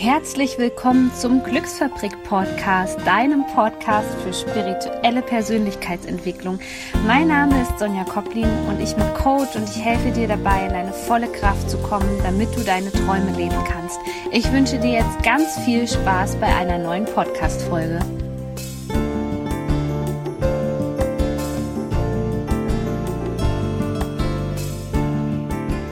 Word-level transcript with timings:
Herzlich 0.00 0.58
willkommen 0.58 1.12
zum 1.12 1.42
Glücksfabrik 1.42 2.22
Podcast, 2.22 3.04
deinem 3.04 3.44
Podcast 3.52 4.08
für 4.22 4.32
spirituelle 4.32 5.22
Persönlichkeitsentwicklung. 5.22 6.60
Mein 7.04 7.26
Name 7.26 7.60
ist 7.60 7.80
Sonja 7.80 8.04
Koplin 8.04 8.48
und 8.68 8.80
ich 8.80 8.94
bin 8.94 9.12
Coach 9.14 9.56
und 9.56 9.68
ich 9.68 9.84
helfe 9.84 10.12
dir 10.12 10.28
dabei, 10.28 10.66
in 10.66 10.72
deine 10.72 10.92
volle 10.92 11.26
Kraft 11.26 11.68
zu 11.68 11.78
kommen, 11.78 12.16
damit 12.22 12.54
du 12.54 12.60
deine 12.60 12.92
Träume 12.92 13.32
leben 13.36 13.58
kannst. 13.66 13.98
Ich 14.30 14.52
wünsche 14.52 14.78
dir 14.78 14.92
jetzt 14.92 15.20
ganz 15.24 15.58
viel 15.64 15.88
Spaß 15.88 16.36
bei 16.36 16.46
einer 16.46 16.78
neuen 16.78 17.04
Podcast-Folge. 17.04 17.98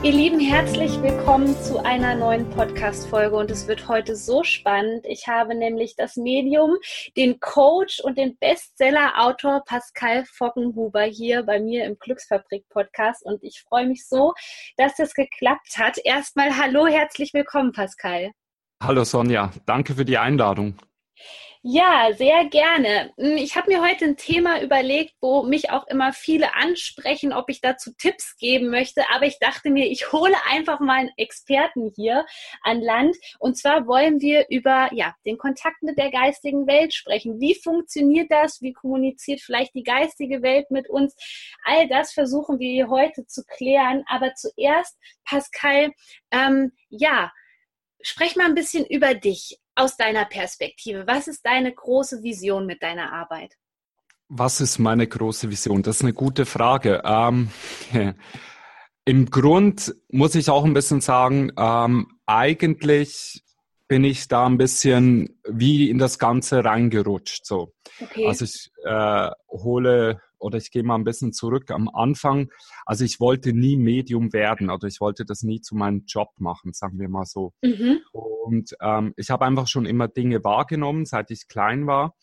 Ihr 0.07 0.13
Lieben, 0.13 0.39
herzlich 0.39 1.03
willkommen 1.03 1.61
zu 1.63 1.85
einer 1.85 2.15
neuen 2.15 2.49
Podcast-Folge 2.51 3.35
und 3.35 3.51
es 3.51 3.67
wird 3.67 3.89
heute 3.89 4.15
so 4.15 4.45
spannend. 4.45 5.05
Ich 5.05 5.27
habe 5.27 5.57
nämlich 5.57 5.97
das 5.97 6.15
Medium, 6.15 6.77
den 7.17 7.41
Coach 7.41 7.99
und 7.99 8.17
den 8.17 8.39
Bestseller-Autor 8.39 9.65
Pascal 9.67 10.25
Fockenhuber 10.27 11.03
hier 11.03 11.43
bei 11.43 11.59
mir 11.59 11.87
im 11.87 11.99
Glücksfabrik-Podcast 11.99 13.25
und 13.25 13.43
ich 13.43 13.65
freue 13.69 13.89
mich 13.89 14.07
so, 14.07 14.33
dass 14.77 14.95
das 14.95 15.13
geklappt 15.13 15.77
hat. 15.77 15.99
Erstmal 16.05 16.57
hallo, 16.57 16.87
herzlich 16.87 17.35
willkommen, 17.35 17.73
Pascal. 17.73 18.31
Hallo 18.81 19.03
Sonja, 19.03 19.51
danke 19.67 19.97
für 19.97 20.05
die 20.05 20.19
Einladung. 20.19 20.77
Ja, 21.69 22.13
sehr 22.17 22.45
gerne. 22.45 23.13
Hm, 23.19 23.39
ich 23.39 23.57
habe 23.57 23.73
mir 23.73 23.83
heute 23.83 24.05
ein 24.05 24.17
Thema 24.17 24.63
überlegt, 24.63 25.15
wo 25.21 25.43
mich 25.43 25.71
auch 25.71 25.85
immer 25.89 26.13
viele 26.13 26.55
ansprechen, 26.55 27.33
ob 27.33 27.51
ich 27.51 27.61
dazu 27.61 27.91
Tipps 27.99 28.37
geben 28.37 28.71
möchte. 28.71 29.03
Aber 29.13 29.27
ich 29.27 29.41
dachte 29.41 29.71
mir, 29.71 29.87
ich 29.91 30.13
hole 30.13 30.37
einfach 30.49 30.79
mal 30.79 30.99
einen 31.01 31.11
Experten 31.17 31.93
hier 31.97 32.25
an 32.63 32.81
Land. 32.81 33.17
Und 33.41 33.59
zwar 33.59 33.89
wollen 33.89 34.21
wir 34.21 34.47
über 34.49 34.91
ja, 34.93 35.17
den 35.27 35.39
Kontakt 35.39 35.83
mit 35.83 35.99
der 35.99 36.13
geistigen 36.13 36.69
Welt 36.69 36.95
sprechen. 36.95 37.41
Wie 37.41 37.57
funktioniert 37.57 38.31
das? 38.31 38.63
Wie 38.63 38.73
kommuniziert 38.73 39.41
vielleicht 39.41 39.75
die 39.75 39.83
geistige 39.83 40.43
Welt 40.43 40.71
mit 40.71 40.89
uns? 40.89 41.17
All 41.65 41.89
das 41.89 42.13
versuchen 42.13 42.61
wir 42.61 42.89
heute 42.89 43.27
zu 43.27 43.43
klären. 43.45 44.05
Aber 44.07 44.35
zuerst, 44.35 44.97
Pascal, 45.25 45.91
ähm, 46.31 46.71
ja, 46.91 47.33
sprech 48.03 48.37
mal 48.37 48.47
ein 48.47 48.55
bisschen 48.55 48.87
über 48.87 49.15
dich 49.15 49.59
aus 49.77 49.97
deiner 49.97 50.25
Perspektive. 50.25 51.07
Was 51.07 51.29
ist 51.29 51.47
deine 51.47 51.73
große 51.73 52.23
Vision 52.23 52.67
mit 52.67 52.83
deiner 52.83 53.13
Arbeit? 53.13 53.55
Was 54.29 54.61
ist 54.61 54.79
meine 54.79 55.07
große 55.07 55.51
Vision? 55.51 55.83
Das 55.83 55.97
ist 55.97 56.03
eine 56.03 56.13
gute 56.13 56.47
Frage. 56.47 57.03
Ähm, 57.05 57.51
Im 59.05 59.31
Grund 59.31 59.95
muss 60.09 60.35
ich 60.35 60.51
auch 60.51 60.65
ein 60.65 60.75
bisschen 60.75 61.01
sagen, 61.01 61.53
ähm, 61.57 62.09
eigentlich 62.27 63.45
bin 63.87 64.03
ich 64.03 64.27
da 64.27 64.47
ein 64.47 64.59
bisschen 64.59 65.39
wie 65.49 65.91
in 65.91 65.99
das 65.99 66.19
Ganze 66.19 66.65
reingerutscht. 66.65 67.47
So. 67.47 67.73
Okay. 68.01 68.27
Also 68.27 68.45
ich 68.45 68.73
äh, 68.85 69.31
hole 69.49 70.21
oder 70.39 70.59
ich 70.59 70.71
gehe 70.71 70.83
mal 70.83 70.97
ein 70.97 71.05
bisschen 71.05 71.33
zurück 71.33 71.71
am 71.71 71.89
Anfang. 71.89 72.51
Also 72.85 73.05
ich 73.05 73.21
wollte 73.21 73.53
nie 73.53 73.77
Medium 73.77 74.33
werden 74.33 74.71
oder 74.71 74.87
ich 74.87 75.01
wollte 75.01 75.25
das 75.25 75.43
nie 75.43 75.61
zu 75.61 75.75
meinem 75.75 76.05
Job 76.07 76.31
machen, 76.39 76.73
sagen 76.73 76.99
wir 76.99 77.09
mal 77.09 77.25
so. 77.25 77.53
Mhm. 77.63 78.01
Und 78.13 78.77
ähm, 78.81 79.13
ich 79.17 79.31
habe 79.31 79.45
einfach 79.45 79.67
schon 79.67 79.87
immer 79.87 80.09
Dinge 80.09 80.45
wahrgenommen, 80.45 81.05
seit 81.05 81.31
ich 81.31 81.49
klein 81.49 81.87
war. 81.87 82.15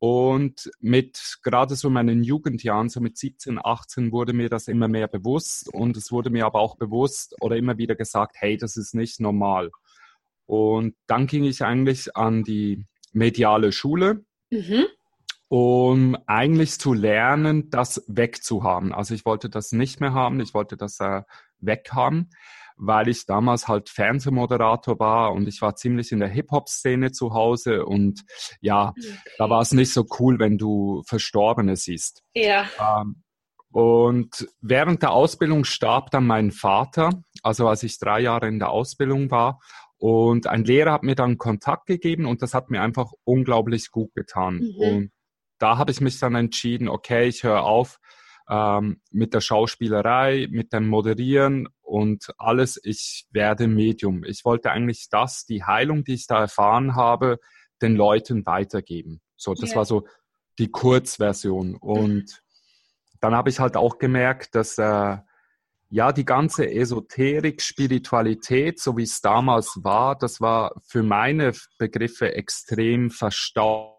Und 0.00 0.70
mit 0.78 1.38
gerade 1.42 1.74
so 1.74 1.90
meinen 1.90 2.22
Jugendjahren, 2.22 2.88
so 2.88 3.00
mit 3.00 3.18
17, 3.18 3.58
18, 3.60 4.12
wurde 4.12 4.32
mir 4.32 4.48
das 4.48 4.68
immer 4.68 4.86
mehr 4.86 5.08
bewusst. 5.08 5.72
Und 5.74 5.96
es 5.96 6.12
wurde 6.12 6.30
mir 6.30 6.46
aber 6.46 6.60
auch 6.60 6.76
bewusst 6.76 7.34
oder 7.40 7.56
immer 7.56 7.78
wieder 7.78 7.96
gesagt, 7.96 8.36
hey, 8.38 8.56
das 8.56 8.76
ist 8.76 8.94
nicht 8.94 9.18
normal. 9.18 9.70
Und 10.46 10.94
dann 11.08 11.26
ging 11.26 11.44
ich 11.44 11.64
eigentlich 11.64 12.16
an 12.16 12.44
die 12.44 12.84
mediale 13.12 13.72
Schule. 13.72 14.24
Mhm 14.50 14.86
um 15.48 16.16
eigentlich 16.26 16.78
zu 16.78 16.92
lernen, 16.92 17.70
das 17.70 18.04
wegzuhaben. 18.06 18.92
Also 18.92 19.14
ich 19.14 19.24
wollte 19.24 19.48
das 19.48 19.72
nicht 19.72 20.00
mehr 20.00 20.12
haben, 20.12 20.40
ich 20.40 20.54
wollte 20.54 20.76
das 20.76 21.00
äh, 21.00 21.22
weghaben, 21.58 22.30
weil 22.76 23.08
ich 23.08 23.26
damals 23.26 23.66
halt 23.66 23.88
Fernsehmoderator 23.88 24.98
war 24.98 25.32
und 25.32 25.48
ich 25.48 25.62
war 25.62 25.74
ziemlich 25.74 26.12
in 26.12 26.20
der 26.20 26.28
Hip-Hop-Szene 26.28 27.12
zu 27.12 27.32
Hause 27.32 27.86
und 27.86 28.24
ja, 28.60 28.90
okay. 28.90 29.14
da 29.38 29.50
war 29.50 29.62
es 29.62 29.72
nicht 29.72 29.92
so 29.92 30.06
cool, 30.20 30.38
wenn 30.38 30.58
du 30.58 31.02
Verstorbene 31.06 31.76
siehst. 31.76 32.22
Ja. 32.34 32.66
Ähm, 32.78 33.22
und 33.70 34.48
während 34.60 35.02
der 35.02 35.12
Ausbildung 35.12 35.64
starb 35.64 36.10
dann 36.10 36.26
mein 36.26 36.52
Vater, 36.52 37.22
also 37.42 37.68
als 37.68 37.82
ich 37.82 37.98
drei 37.98 38.20
Jahre 38.20 38.48
in 38.48 38.58
der 38.58 38.70
Ausbildung 38.70 39.30
war. 39.30 39.60
Und 39.98 40.46
ein 40.46 40.64
Lehrer 40.64 40.92
hat 40.92 41.02
mir 41.02 41.16
dann 41.16 41.38
Kontakt 41.38 41.86
gegeben 41.86 42.24
und 42.24 42.40
das 42.40 42.54
hat 42.54 42.70
mir 42.70 42.80
einfach 42.80 43.10
unglaublich 43.24 43.90
gut 43.90 44.14
getan. 44.14 44.54
Mhm. 44.54 44.74
Und 44.80 45.10
da 45.58 45.78
habe 45.78 45.90
ich 45.90 46.00
mich 46.00 46.18
dann 46.18 46.34
entschieden, 46.34 46.88
okay, 46.88 47.28
ich 47.28 47.42
höre 47.42 47.62
auf 47.62 47.98
ähm, 48.48 49.00
mit 49.10 49.34
der 49.34 49.40
Schauspielerei, 49.40 50.48
mit 50.50 50.72
dem 50.72 50.88
Moderieren 50.88 51.68
und 51.82 52.32
alles. 52.38 52.80
Ich 52.82 53.26
werde 53.30 53.68
Medium. 53.68 54.24
Ich 54.24 54.44
wollte 54.44 54.70
eigentlich 54.70 55.08
das, 55.10 55.44
die 55.44 55.64
Heilung, 55.64 56.04
die 56.04 56.14
ich 56.14 56.26
da 56.26 56.40
erfahren 56.40 56.94
habe, 56.96 57.38
den 57.82 57.94
Leuten 57.94 58.46
weitergeben. 58.46 59.20
So, 59.36 59.54
das 59.54 59.70
yeah. 59.70 59.76
war 59.78 59.84
so 59.84 60.06
die 60.58 60.70
Kurzversion. 60.70 61.76
Und 61.76 62.42
dann 63.20 63.34
habe 63.34 63.50
ich 63.50 63.60
halt 63.60 63.76
auch 63.76 63.98
gemerkt, 63.98 64.54
dass 64.54 64.78
äh, 64.78 65.18
ja 65.90 66.12
die 66.12 66.24
ganze 66.24 66.70
Esoterik, 66.70 67.62
Spiritualität, 67.62 68.80
so 68.80 68.96
wie 68.96 69.04
es 69.04 69.20
damals 69.20 69.80
war, 69.82 70.16
das 70.16 70.40
war 70.40 70.72
für 70.86 71.02
meine 71.02 71.52
Begriffe 71.78 72.34
extrem 72.34 73.10
verstaubt 73.10 73.97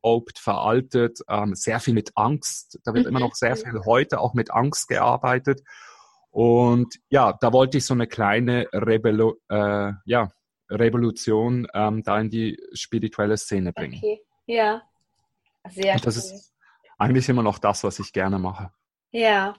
verstaubt, 0.00 0.38
veraltet, 0.38 1.20
ähm, 1.28 1.54
sehr 1.54 1.80
viel 1.80 1.94
mit 1.94 2.12
Angst. 2.14 2.78
Da 2.84 2.94
wird 2.94 3.04
mhm. 3.04 3.10
immer 3.10 3.20
noch 3.20 3.34
sehr 3.34 3.56
viel 3.56 3.80
heute 3.84 4.20
auch 4.20 4.34
mit 4.34 4.50
Angst 4.50 4.88
gearbeitet. 4.88 5.62
Und 6.30 6.96
ja, 7.08 7.36
da 7.40 7.52
wollte 7.52 7.78
ich 7.78 7.84
so 7.84 7.94
eine 7.94 8.06
kleine 8.06 8.66
Rebello 8.72 9.36
äh, 9.48 9.92
ja, 10.04 10.30
Revolution 10.70 11.66
ähm, 11.74 12.02
da 12.04 12.20
in 12.20 12.30
die 12.30 12.58
spirituelle 12.72 13.36
Szene 13.36 13.72
bringen. 13.72 13.96
Okay, 13.96 14.20
ja. 14.46 14.82
Sehr 15.68 15.94
Und 15.94 16.06
das 16.06 16.16
cool. 16.16 16.36
ist 16.36 16.54
eigentlich 16.98 17.28
immer 17.28 17.42
noch 17.42 17.58
das, 17.58 17.84
was 17.84 17.98
ich 17.98 18.12
gerne 18.12 18.38
mache. 18.38 18.70
Ja. 19.10 19.54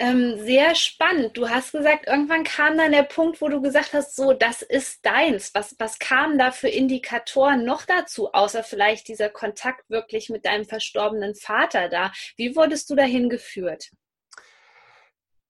Ähm, 0.00 0.38
sehr 0.38 0.76
spannend. 0.76 1.36
Du 1.36 1.48
hast 1.48 1.72
gesagt, 1.72 2.06
irgendwann 2.06 2.44
kam 2.44 2.78
dann 2.78 2.92
der 2.92 3.02
Punkt, 3.02 3.40
wo 3.40 3.48
du 3.48 3.60
gesagt 3.60 3.94
hast, 3.94 4.14
so, 4.14 4.32
das 4.32 4.62
ist 4.62 5.04
deins. 5.04 5.52
Was, 5.54 5.74
was 5.80 5.98
kamen 5.98 6.38
da 6.38 6.52
für 6.52 6.68
Indikatoren 6.68 7.64
noch 7.64 7.84
dazu, 7.84 8.32
außer 8.32 8.62
vielleicht 8.62 9.08
dieser 9.08 9.28
Kontakt 9.28 9.90
wirklich 9.90 10.28
mit 10.28 10.44
deinem 10.44 10.66
verstorbenen 10.66 11.34
Vater 11.34 11.88
da? 11.88 12.12
Wie 12.36 12.54
wurdest 12.54 12.88
du 12.90 12.94
dahin 12.94 13.28
geführt? 13.28 13.90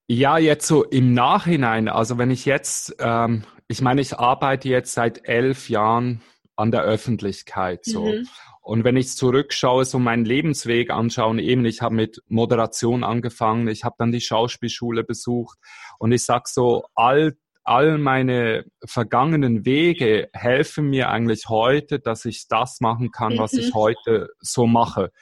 Ja, 0.07 0.39
jetzt 0.39 0.67
so 0.67 0.83
im 0.85 1.13
Nachhinein, 1.13 1.89
also 1.89 2.17
wenn 2.17 2.31
ich 2.31 2.47
jetzt, 2.47 2.97
ähm, 3.01 3.45
ich 3.67 3.83
meine, 3.83 4.01
ich 4.01 4.19
arbeite 4.19 4.71
jetzt 4.71 4.95
seit 4.95 5.29
elf 5.29 5.69
Jahren 5.69 6.23
an 6.57 6.71
der 6.71 6.83
Öffentlichkeit 6.83 7.85
so. 7.85 8.07
Mhm. 8.07 8.29
Und 8.69 8.85
wenn 8.85 8.99
ich 8.99 9.17
zurückschaue, 9.17 9.87
so 9.87 9.99
meinen 9.99 10.27
Lebensweg 10.27 10.91
anschaue, 10.91 11.41
eben 11.41 11.65
ich 11.65 11.81
habe 11.81 11.95
mit 11.95 12.23
Moderation 12.29 13.03
angefangen, 13.03 13.67
ich 13.67 13.83
habe 13.83 13.95
dann 13.97 14.13
die 14.13 14.21
Schauspielschule 14.21 15.05
besucht 15.05 15.57
und 15.99 16.13
ich 16.13 16.23
sag 16.23 16.49
so, 16.49 16.85
all 16.95 17.39
all 17.65 17.97
meine 17.97 18.67
vergangenen 18.85 19.65
Wege 19.65 20.29
helfen 20.35 20.91
mir 20.91 21.09
eigentlich 21.09 21.49
heute, 21.49 21.99
dass 21.99 22.27
ich 22.27 22.47
das 22.49 22.83
machen 22.83 23.11
kann, 23.11 23.39
was 23.39 23.55
ich 23.55 23.69
mhm. 23.69 23.75
heute 23.75 24.29
so 24.41 24.67
mache. 24.67 25.13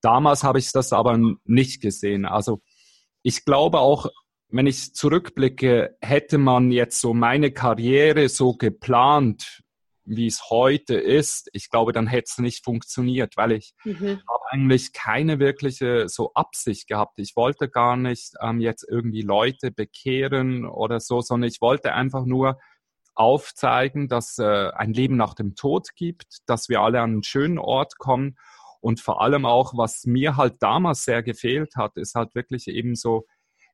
Damals 0.00 0.42
habe 0.42 0.58
ich 0.58 0.72
das 0.72 0.94
aber 0.94 1.20
nicht 1.44 1.82
gesehen. 1.82 2.24
Also 2.24 2.62
ich 3.22 3.44
glaube 3.44 3.78
auch, 3.78 4.06
wenn 4.48 4.66
ich 4.66 4.94
zurückblicke, 4.94 5.98
hätte 6.00 6.38
man 6.38 6.70
jetzt 6.70 7.02
so 7.02 7.12
meine 7.12 7.50
Karriere 7.50 8.30
so 8.30 8.54
geplant, 8.54 9.62
wie 10.06 10.26
es 10.26 10.50
heute 10.50 10.94
ist, 10.94 11.50
ich 11.52 11.68
glaube, 11.68 11.92
dann 11.92 12.06
hätte 12.06 12.28
es 12.30 12.38
nicht 12.38 12.64
funktioniert, 12.64 13.36
weil 13.36 13.52
ich 13.52 13.74
mhm. 13.84 14.20
habe 14.28 14.44
eigentlich 14.50 14.92
keine 14.92 15.38
wirkliche 15.38 16.08
so 16.08 16.32
Absicht 16.34 16.86
gehabt. 16.86 17.18
Ich 17.18 17.34
wollte 17.36 17.68
gar 17.68 17.96
nicht 17.96 18.34
ähm, 18.40 18.60
jetzt 18.60 18.86
irgendwie 18.88 19.22
Leute 19.22 19.72
bekehren 19.72 20.64
oder 20.64 21.00
so, 21.00 21.20
sondern 21.20 21.48
ich 21.48 21.60
wollte 21.60 21.92
einfach 21.92 22.24
nur 22.24 22.58
aufzeigen, 23.14 24.08
dass 24.08 24.38
äh, 24.38 24.70
ein 24.70 24.92
Leben 24.92 25.16
nach 25.16 25.34
dem 25.34 25.54
Tod 25.56 25.88
gibt, 25.96 26.38
dass 26.46 26.68
wir 26.68 26.80
alle 26.80 27.00
an 27.00 27.10
einen 27.10 27.22
schönen 27.22 27.58
Ort 27.58 27.98
kommen 27.98 28.36
und 28.80 29.00
vor 29.00 29.20
allem 29.20 29.46
auch, 29.46 29.76
was 29.76 30.04
mir 30.04 30.36
halt 30.36 30.62
damals 30.62 31.02
sehr 31.02 31.22
gefehlt 31.22 31.74
hat, 31.76 31.96
ist 31.96 32.14
halt 32.14 32.34
wirklich 32.34 32.68
eben 32.68 32.94
so, 32.94 33.26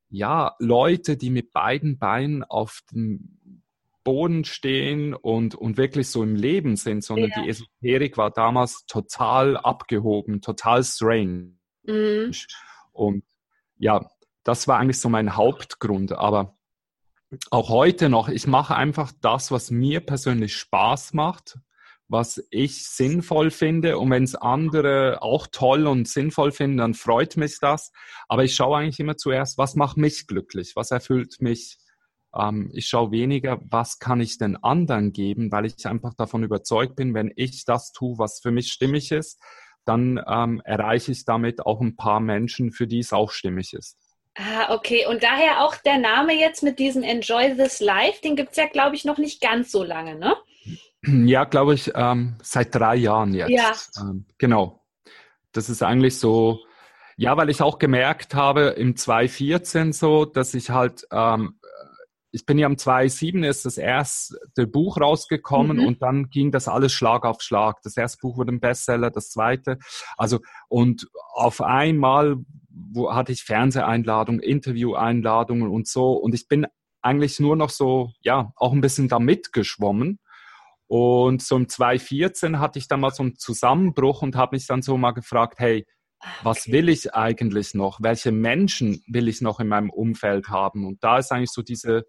ja, 0.09 0.55
Leute, 0.59 1.17
die 1.17 1.31
mit 1.31 1.53
beiden 1.53 1.99
Beinen 1.99 2.45
auf 2.45 2.81
dem 2.93 3.39
Boden 4.05 4.45
stehen 4.45 5.15
und, 5.15 5.55
und 5.55 5.77
wirklich 5.77 6.09
so 6.09 6.23
im 6.23 6.35
Leben 6.35 6.77
sind, 6.77 7.05
sondern 7.05 7.31
ja. 7.31 7.43
die 7.43 7.49
Esoterik 7.49 8.17
war 8.17 8.31
damals 8.31 8.85
total 8.87 9.57
abgehoben, 9.57 10.41
total 10.41 10.83
strange. 10.85 11.55
Mhm. 11.85 12.33
Und 12.93 13.25
ja, 13.79 14.11
das 14.45 14.69
war 14.69 14.79
eigentlich 14.79 15.01
so 15.01 15.09
mein 15.09 15.37
Hauptgrund. 15.37 16.13
Aber 16.13 16.57
auch 17.51 17.69
heute 17.69 18.09
noch, 18.09 18.29
ich 18.29 18.47
mache 18.47 18.77
einfach 18.77 19.13
das, 19.21 19.51
was 19.51 19.71
mir 19.71 20.01
persönlich 20.01 20.55
Spaß 20.57 21.15
macht, 21.15 21.59
was 22.09 22.45
ich 22.51 22.87
sinnvoll 22.87 23.51
finde. 23.51 23.99
Und 23.99 24.11
wenn 24.11 24.25
es 24.25 24.35
andere 24.35 25.23
auch 25.23 25.47
toll 25.51 25.87
und 25.87 26.09
sinnvoll 26.09 26.53
finden, 26.53 26.79
dann 26.79 26.95
freut 26.95 27.37
mich 27.37 27.59
das. 27.61 27.93
Aber 28.29 28.45
ich 28.45 28.55
schaue 28.55 28.79
eigentlich 28.79 29.01
immer 29.01 29.17
zuerst, 29.17 29.59
was 29.59 29.77
macht 29.77 29.97
mich 29.97 30.27
glücklich, 30.27 30.77
was 30.77 30.91
erfüllt 30.91 31.41
mich. 31.41 31.79
Ähm, 32.35 32.71
ich 32.73 32.87
schaue 32.87 33.11
weniger, 33.11 33.61
was 33.63 33.99
kann 33.99 34.21
ich 34.21 34.39
den 34.39 34.57
anderen 34.57 35.13
geben, 35.13 35.53
weil 35.53 35.67
ich 35.67 35.87
einfach 35.87 36.15
davon 36.15 36.43
überzeugt 36.43 36.97
bin, 36.97 37.15
wenn 37.15 37.33
ich 37.37 37.65
das 37.65 37.93
tue, 37.93 38.19
was 38.19 38.41
für 38.41 38.51
mich 38.51 38.73
stimmig 38.73 39.13
ist, 39.13 39.41
dann 39.85 40.23
ähm, 40.27 40.63
erreiche 40.65 41.13
ich 41.13 41.25
damit 41.25 41.67
auch 41.67 41.81
ein 41.81 41.97
paar 41.97 42.21
Menschen, 42.21 42.73
für 42.73 42.87
die 42.87 43.01
es 43.01 43.13
auch 43.13 43.31
stimmig 43.31 43.73
ist. 43.73 43.99
Ah, 44.37 44.75
okay. 44.75 45.07
Und 45.07 45.23
daher 45.23 45.65
auch 45.65 45.77
der 45.77 45.99
Name 45.99 46.35
jetzt 46.35 46.63
mit 46.63 46.79
diesem 46.79 47.03
Enjoy 47.03 47.55
This 47.55 47.81
Life, 47.81 48.21
den 48.23 48.37
gibt 48.37 48.53
es 48.53 48.57
ja, 48.57 48.67
glaube 48.67 48.97
ich, 48.97 49.05
noch 49.05 49.19
nicht 49.19 49.43
ganz 49.43 49.71
so 49.71 49.83
lange, 49.83 50.17
ne? 50.17 50.37
Ja, 51.05 51.43
glaube 51.43 51.75
ich, 51.75 51.91
ähm, 51.97 52.37
seit 52.45 52.73
drei 52.73 52.95
Jahren 52.95 53.35
jetzt. 53.35 53.51
Ja. 53.51 53.73
Ähm, 54.01 54.25
genau. 54.39 54.85
Das 55.51 55.69
ist 55.69 55.83
eigentlich 55.83 56.17
so, 56.17 56.61
ja, 57.17 57.37
weil 57.37 57.51
ich 57.51 57.61
auch 57.61 57.81
gemerkt 57.81 58.37
habe 58.37 58.69
im 58.69 58.95
2014 58.95 59.93
so, 59.93 60.25
dass 60.25 60.55
ich 60.55 60.71
halt, 60.71 61.05
ähm, 61.11 61.59
ich 62.33 62.47
bin 62.47 62.59
ja 62.59 62.67
am 62.67 62.79
2007 62.79 63.45
ist 63.45 63.67
das 63.67 63.79
erste 63.79 64.67
Buch 64.67 64.99
rausgekommen 65.01 65.77
mhm. 65.77 65.87
und 65.87 66.03
dann 66.03 66.31
ging 66.31 66.51
das 66.51 66.67
alles 66.67 66.93
Schlag 66.93 67.25
auf 67.25 67.43
Schlag. 67.43 67.83
Das 67.83 67.97
erste 67.97 68.19
Buch 68.21 68.39
wurde 68.39 68.53
ein 68.53 68.61
Bestseller, 68.61 69.11
das 69.11 69.31
zweite. 69.31 69.79
Also, 70.17 70.41
und 70.69 71.09
auf 71.35 71.61
einmal 71.61 72.39
wo 72.75 73.13
hatte 73.13 73.33
ich 73.33 73.43
Fernseheinladungen, 73.43 74.41
Intervieweinladungen 74.41 75.69
und 75.69 75.87
so. 75.87 76.13
Und 76.13 76.35
ich 76.35 76.49
bin 76.49 76.67
eigentlich 77.01 77.41
nur 77.41 77.57
noch 77.57 77.71
so, 77.71 78.13
ja, 78.21 78.53
auch 78.57 78.73
ein 78.73 78.81
bisschen 78.81 79.09
da 79.09 79.19
mitgeschwommen. 79.19 80.19
Und 80.87 81.43
so 81.43 81.57
im 81.57 81.69
2014 81.69 82.61
hatte 82.61 82.79
ich 82.79 82.89
dann 82.89 83.01
mal 83.01 83.11
so 83.11 83.23
einen 83.23 83.37
Zusammenbruch 83.37 84.23
und 84.23 84.37
habe 84.37 84.57
mich 84.57 84.67
dann 84.67 84.83
so 84.83 84.97
mal 84.97 85.13
gefragt, 85.13 85.59
hey, 85.59 85.87
ah, 86.21 86.29
was 86.43 86.71
will 86.71 86.89
ich 86.89 87.15
eigentlich 87.15 87.75
noch? 87.75 87.99
Welche 88.03 88.31
Menschen 88.31 89.03
will 89.07 89.29
ich 89.29 89.41
noch 89.41 89.59
in 89.59 89.69
meinem 89.69 89.91
Umfeld 89.91 90.49
haben? 90.49 90.87
Und 90.87 91.03
da 91.03 91.19
ist 91.19 91.33
eigentlich 91.33 91.53
so 91.53 91.63
diese 91.63 92.05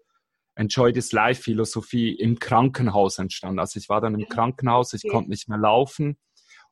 Enjoy 0.56 0.92
this 0.92 1.12
Life 1.12 1.42
Philosophie 1.42 2.12
im 2.12 2.38
Krankenhaus 2.38 3.18
entstanden. 3.18 3.58
Also 3.58 3.78
ich 3.78 3.88
war 3.88 4.00
dann 4.00 4.14
im 4.14 4.28
Krankenhaus, 4.28 4.92
ich 4.92 5.04
okay. 5.04 5.12
konnte 5.12 5.30
nicht 5.30 5.48
mehr 5.48 5.58
laufen 5.58 6.16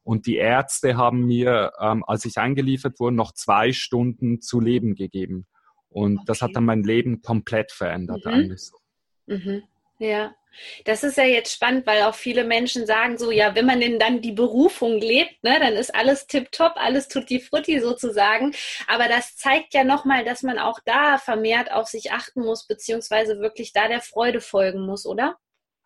und 0.05 0.26
die 0.26 0.37
Ärzte 0.37 0.96
haben 0.96 1.26
mir, 1.26 1.73
ähm, 1.81 2.05
als 2.06 2.25
ich 2.25 2.38
eingeliefert 2.38 2.99
wurde, 2.99 3.17
noch 3.17 3.32
zwei 3.32 3.73
Stunden 3.73 4.40
zu 4.40 4.61
leben 4.61 4.94
gegeben. 4.94 5.46
Und 5.88 6.19
okay. 6.19 6.25
das 6.26 6.43
hat 6.43 6.50
dann 6.55 6.64
mein 6.64 6.82
Leben 6.82 7.23
komplett 7.23 7.70
verändert 7.70 8.25
mhm. 8.25 8.32
eigentlich. 8.32 8.70
Mhm. 9.26 9.62
Ja, 9.99 10.34
das 10.85 11.03
ist 11.05 11.17
ja 11.17 11.25
jetzt 11.25 11.53
spannend, 11.53 11.87
weil 11.87 12.03
auch 12.03 12.15
viele 12.15 12.45
Menschen 12.45 12.87
sagen 12.87 13.19
so, 13.19 13.31
ja, 13.31 13.55
wenn 13.55 13.67
man 13.67 13.81
denn 13.81 13.99
dann 13.99 14.21
die 14.21 14.33
Berufung 14.33 14.99
lebt, 14.99 15.43
ne, 15.43 15.59
dann 15.61 15.75
ist 15.75 15.95
alles 15.95 16.27
tipptopp, 16.27 16.75
alles 16.77 17.09
tutti 17.09 17.41
frutti 17.41 17.81
sozusagen. 17.81 18.55
Aber 18.89 19.09
das 19.09 19.37
zeigt 19.37 19.75
ja 19.75 19.85
nochmal, 19.85 20.25
dass 20.25 20.43
man 20.43 20.59
auch 20.59 20.81
da 20.85 21.19
vermehrt 21.19 21.73
auf 21.73 21.89
sich 21.89 22.13
achten 22.13 22.41
muss, 22.43 22.67
beziehungsweise 22.67 23.41
wirklich 23.41 23.73
da 23.73 23.89
der 23.89 24.01
Freude 24.01 24.41
folgen 24.41 24.87
muss, 24.87 25.07
oder? 25.07 25.37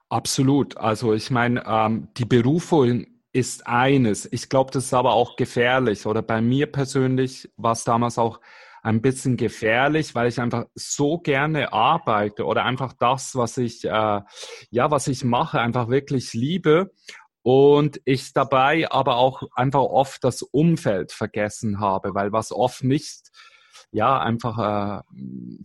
Absolut. 0.08 0.76
Also 0.76 1.14
ich 1.14 1.30
meine, 1.30 1.64
ähm, 1.66 2.08
die 2.16 2.24
Berufung 2.24 3.06
ist 3.32 3.66
eines. 3.66 4.30
Ich 4.32 4.48
glaube, 4.48 4.70
das 4.70 4.84
ist 4.84 4.94
aber 4.94 5.12
auch 5.12 5.36
gefährlich. 5.36 6.06
Oder 6.06 6.22
bei 6.22 6.40
mir 6.40 6.70
persönlich 6.70 7.50
war 7.56 7.72
es 7.72 7.84
damals 7.84 8.18
auch 8.18 8.40
ein 8.86 9.02
bisschen 9.02 9.36
gefährlich, 9.36 10.14
weil 10.14 10.28
ich 10.28 10.40
einfach 10.40 10.66
so 10.76 11.18
gerne 11.18 11.72
arbeite 11.72 12.44
oder 12.44 12.64
einfach 12.64 12.92
das, 12.92 13.34
was 13.34 13.58
ich 13.58 13.84
äh, 13.84 14.20
ja, 14.70 14.90
was 14.92 15.08
ich 15.08 15.24
mache, 15.24 15.60
einfach 15.60 15.88
wirklich 15.88 16.34
liebe 16.34 16.92
und 17.42 18.00
ich 18.04 18.32
dabei 18.32 18.88
aber 18.88 19.16
auch 19.16 19.42
einfach 19.56 19.80
oft 19.80 20.22
das 20.22 20.42
Umfeld 20.42 21.10
vergessen 21.10 21.80
habe, 21.80 22.14
weil 22.14 22.30
was 22.30 22.52
oft 22.52 22.84
nicht 22.84 23.32
ja 23.92 24.18
einfach 24.20 24.58
äh, 24.98 25.02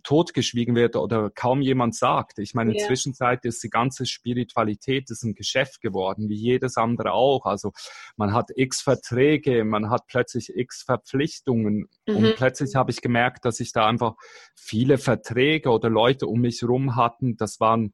totgeschwiegen 0.03 0.75
wird 0.75 0.95
oder 0.95 1.29
kaum 1.29 1.61
jemand 1.61 1.95
sagt. 1.95 2.39
Ich 2.39 2.53
meine, 2.53 2.73
yeah. 2.73 2.87
Zwischenzeit 2.87 3.43
ist 3.45 3.63
die 3.63 3.69
ganze 3.69 4.05
Spiritualität 4.05 5.09
ist 5.09 5.23
ein 5.23 5.33
Geschäft 5.33 5.81
geworden, 5.81 6.29
wie 6.29 6.35
jedes 6.35 6.77
andere 6.77 7.13
auch. 7.13 7.45
Also 7.45 7.71
man 8.15 8.33
hat 8.33 8.49
x 8.55 8.81
Verträge, 8.81 9.63
man 9.65 9.89
hat 9.89 10.07
plötzlich 10.07 10.55
x 10.55 10.83
Verpflichtungen 10.83 11.87
mhm. 12.07 12.15
und 12.15 12.35
plötzlich 12.35 12.75
habe 12.75 12.91
ich 12.91 13.01
gemerkt, 13.01 13.45
dass 13.45 13.59
ich 13.59 13.73
da 13.73 13.87
einfach 13.87 14.15
viele 14.55 14.97
Verträge 14.97 15.69
oder 15.69 15.89
Leute 15.89 16.27
um 16.27 16.41
mich 16.41 16.63
rum 16.63 16.95
hatten. 16.95 17.37
Das 17.37 17.59
waren 17.59 17.93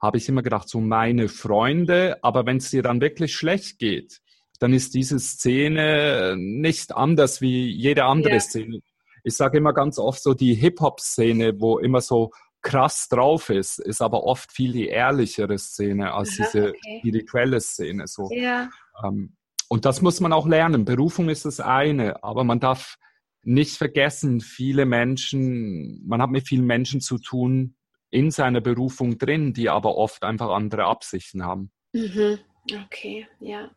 habe 0.00 0.18
ich 0.18 0.28
immer 0.28 0.42
gedacht, 0.42 0.68
so 0.68 0.80
meine 0.80 1.28
Freunde, 1.28 2.18
aber 2.22 2.46
wenn 2.46 2.58
es 2.58 2.70
dir 2.70 2.82
dann 2.82 3.00
wirklich 3.00 3.34
schlecht 3.34 3.80
geht, 3.80 4.20
dann 4.60 4.72
ist 4.72 4.94
diese 4.94 5.18
Szene 5.18 6.36
nicht 6.36 6.94
anders 6.94 7.40
wie 7.40 7.68
jede 7.68 8.04
andere 8.04 8.34
ja. 8.34 8.40
Szene 8.40 8.80
ich 9.24 9.34
sage 9.34 9.58
immer 9.58 9.72
ganz 9.72 9.98
oft 9.98 10.22
so, 10.22 10.34
die 10.34 10.54
Hip-Hop-Szene, 10.54 11.60
wo 11.60 11.78
immer 11.78 12.00
so 12.00 12.30
krass 12.62 13.08
drauf 13.08 13.50
ist, 13.50 13.78
ist 13.78 14.02
aber 14.02 14.24
oft 14.24 14.52
viel 14.52 14.72
die 14.72 14.88
ehrlichere 14.88 15.58
Szene 15.58 16.12
als 16.12 16.38
Aha, 16.38 16.46
diese 16.46 16.68
okay. 16.68 16.98
spirituelle 16.98 17.60
Szene. 17.60 18.06
So. 18.06 18.28
Ja. 18.32 18.68
Ähm, 19.04 19.36
und 19.68 19.84
das 19.84 20.02
muss 20.02 20.20
man 20.20 20.32
auch 20.32 20.46
lernen. 20.46 20.84
Berufung 20.84 21.28
ist 21.28 21.44
das 21.44 21.60
eine, 21.60 22.22
aber 22.24 22.44
man 22.44 22.58
darf 22.58 22.96
nicht 23.42 23.76
vergessen, 23.76 24.40
viele 24.40 24.86
Menschen, 24.86 26.02
man 26.06 26.20
hat 26.20 26.30
mit 26.30 26.48
vielen 26.48 26.66
Menschen 26.66 27.00
zu 27.00 27.18
tun 27.18 27.76
in 28.10 28.30
seiner 28.30 28.60
Berufung 28.60 29.18
drin, 29.18 29.52
die 29.52 29.68
aber 29.68 29.96
oft 29.96 30.24
einfach 30.24 30.50
andere 30.50 30.84
Absichten 30.84 31.44
haben. 31.44 31.70
Mhm. 31.92 32.38
Okay, 32.86 33.26
ja. 33.40 33.70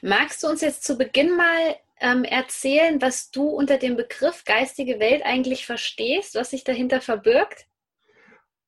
Magst 0.00 0.42
du 0.42 0.48
uns 0.48 0.60
jetzt 0.60 0.84
zu 0.84 0.96
Beginn 0.96 1.36
mal 1.36 1.76
ähm, 2.00 2.24
erzählen, 2.24 3.00
was 3.00 3.30
du 3.30 3.48
unter 3.48 3.78
dem 3.78 3.96
Begriff 3.96 4.44
geistige 4.44 4.98
Welt 4.98 5.22
eigentlich 5.24 5.66
verstehst, 5.66 6.34
was 6.34 6.50
sich 6.50 6.64
dahinter 6.64 7.00
verbirgt? 7.00 7.66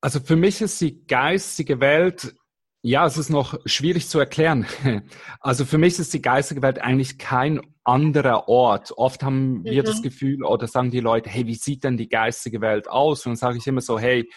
Also 0.00 0.21
für 0.21 0.37
mich 0.37 0.61
ist 0.61 0.81
die 0.81 1.05
geistige 1.06 1.81
Welt, 1.81 2.35
ja, 2.82 3.06
es 3.06 3.17
ist 3.17 3.31
noch 3.31 3.59
schwierig 3.65 4.09
zu 4.09 4.19
erklären. 4.19 4.67
Also 5.41 5.65
für 5.65 5.79
mich 5.79 5.99
ist 5.99 6.15
die 6.15 6.23
geistige 6.23 6.62
Welt 6.62 6.79
eigentlich 6.79 7.19
kein 7.19 7.61
anderer 7.82 8.49
Ort. 8.49 8.93
Oft 8.97 9.23
haben 9.23 9.65
wir 9.65 9.82
mhm. 9.82 9.87
das 9.87 10.03
Gefühl 10.03 10.44
oder 10.44 10.67
sagen 10.67 10.91
die 10.91 11.00
Leute, 11.00 11.29
hey, 11.29 11.47
wie 11.47 11.55
sieht 11.55 11.85
denn 11.85 11.97
die 11.97 12.09
geistige 12.09 12.61
Welt 12.61 12.88
aus? 12.88 13.27
Und 13.27 13.32
dann 13.32 13.37
sage 13.37 13.59
ich 13.59 13.67
immer 13.67 13.81
so, 13.81 13.99
hey, 13.99 14.29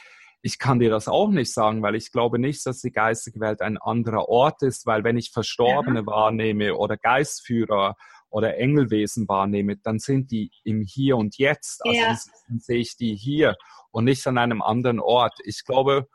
ich 0.48 0.60
kann 0.60 0.80
dir 0.80 0.90
das 0.90 1.10
auch 1.10 1.30
nicht 1.30 1.52
sagen, 1.52 1.81
weil 1.81 1.95
ich 1.95 2.10
glaube 2.10 2.40
nicht, 2.40 2.66
dass 2.66 2.80
die 2.80 2.94
geistige 2.94 3.42
Welt 3.42 3.62
ein 3.62 3.78
anderer 3.78 4.30
Ort 4.30 4.62
ist, 4.62 4.86
weil 4.86 5.04
wenn 5.04 5.18
ich 5.18 5.31
Verstorbene 5.31 6.00
ja. 6.00 6.06
wahrnehme 6.06 6.78
oder 6.78 6.95
Geistführer 6.95 7.98
oder 8.30 8.57
Engelwesen 8.57 9.28
wahrnehme, 9.28 9.76
dann 9.76 10.00
sind 10.00 10.31
die 10.31 10.52
im 10.64 10.83
Hier 10.83 11.18
und 11.18 11.38
Jetzt. 11.38 11.86
Also 11.86 12.00
ja. 12.00 12.18
dann 12.48 12.60
sehe 12.60 12.80
ich 12.80 12.95
die 12.95 13.14
hier 13.14 13.57
und 13.92 14.06
nicht 14.06 14.26
an 14.26 14.38
einem 14.38 14.62
anderen 14.62 15.02
Ort. 15.02 15.33
Ich 15.44 15.66
glaube, 15.66 16.07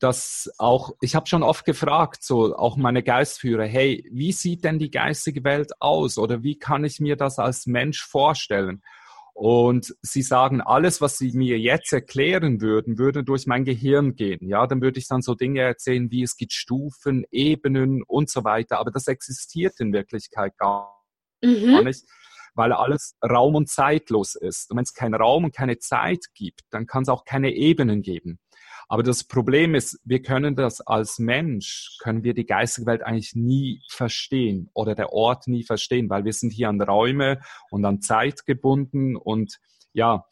dass 0.00 0.50
auch, 0.58 0.90
ich 1.00 1.14
habe 1.14 1.28
schon 1.28 1.44
oft 1.44 1.64
gefragt, 1.64 2.24
so 2.24 2.56
auch 2.56 2.76
meine 2.76 3.04
Geistführer, 3.04 3.66
hey, 3.66 4.04
wie 4.10 4.32
sieht 4.32 4.64
denn 4.64 4.80
die 4.80 4.90
geistige 4.90 5.44
Welt 5.44 5.70
aus 5.78 6.18
oder 6.18 6.42
wie 6.42 6.58
kann 6.58 6.82
ich 6.82 6.98
mir 6.98 7.14
das 7.14 7.38
als 7.38 7.66
Mensch 7.66 8.02
vorstellen? 8.02 8.82
Und 9.40 9.94
sie 10.02 10.20
sagen, 10.20 10.60
alles, 10.60 11.00
was 11.00 11.16
sie 11.16 11.32
mir 11.32 11.58
jetzt 11.58 11.94
erklären 11.94 12.60
würden, 12.60 12.98
würde 12.98 13.24
durch 13.24 13.46
mein 13.46 13.64
Gehirn 13.64 14.14
gehen. 14.14 14.46
Ja, 14.46 14.66
dann 14.66 14.82
würde 14.82 14.98
ich 14.98 15.08
dann 15.08 15.22
so 15.22 15.34
Dinge 15.34 15.62
erzählen, 15.62 16.10
wie 16.10 16.22
es 16.22 16.36
gibt 16.36 16.52
Stufen, 16.52 17.24
Ebenen 17.30 18.02
und 18.02 18.28
so 18.28 18.44
weiter. 18.44 18.78
Aber 18.78 18.90
das 18.90 19.06
existiert 19.06 19.80
in 19.80 19.94
Wirklichkeit 19.94 20.58
gar 20.58 20.94
mhm. 21.42 21.84
nicht, 21.84 22.04
weil 22.52 22.74
alles 22.74 23.16
Raum 23.24 23.54
und 23.54 23.70
zeitlos 23.70 24.34
ist. 24.34 24.70
Und 24.70 24.76
wenn 24.76 24.84
es 24.84 24.92
keinen 24.92 25.14
Raum 25.14 25.44
und 25.44 25.56
keine 25.56 25.78
Zeit 25.78 26.26
gibt, 26.34 26.60
dann 26.68 26.86
kann 26.86 27.04
es 27.04 27.08
auch 27.08 27.24
keine 27.24 27.54
Ebenen 27.54 28.02
geben. 28.02 28.40
Aber 28.90 29.04
das 29.04 29.22
Problem 29.22 29.76
ist, 29.76 30.00
wir 30.04 30.20
können 30.20 30.56
das 30.56 30.80
als 30.80 31.20
Mensch, 31.20 31.96
können 32.00 32.24
wir 32.24 32.34
die 32.34 32.44
geistige 32.44 32.88
Welt 32.88 33.02
eigentlich 33.02 33.36
nie 33.36 33.82
verstehen 33.88 34.68
oder 34.74 34.96
der 34.96 35.12
Ort 35.12 35.46
nie 35.46 35.62
verstehen, 35.62 36.10
weil 36.10 36.24
wir 36.24 36.32
sind 36.32 36.50
hier 36.50 36.68
an 36.68 36.82
Räume 36.82 37.40
und 37.70 37.84
an 37.84 38.00
Zeit 38.00 38.46
gebunden 38.46 39.14
und 39.14 39.60
ja, 39.92 40.26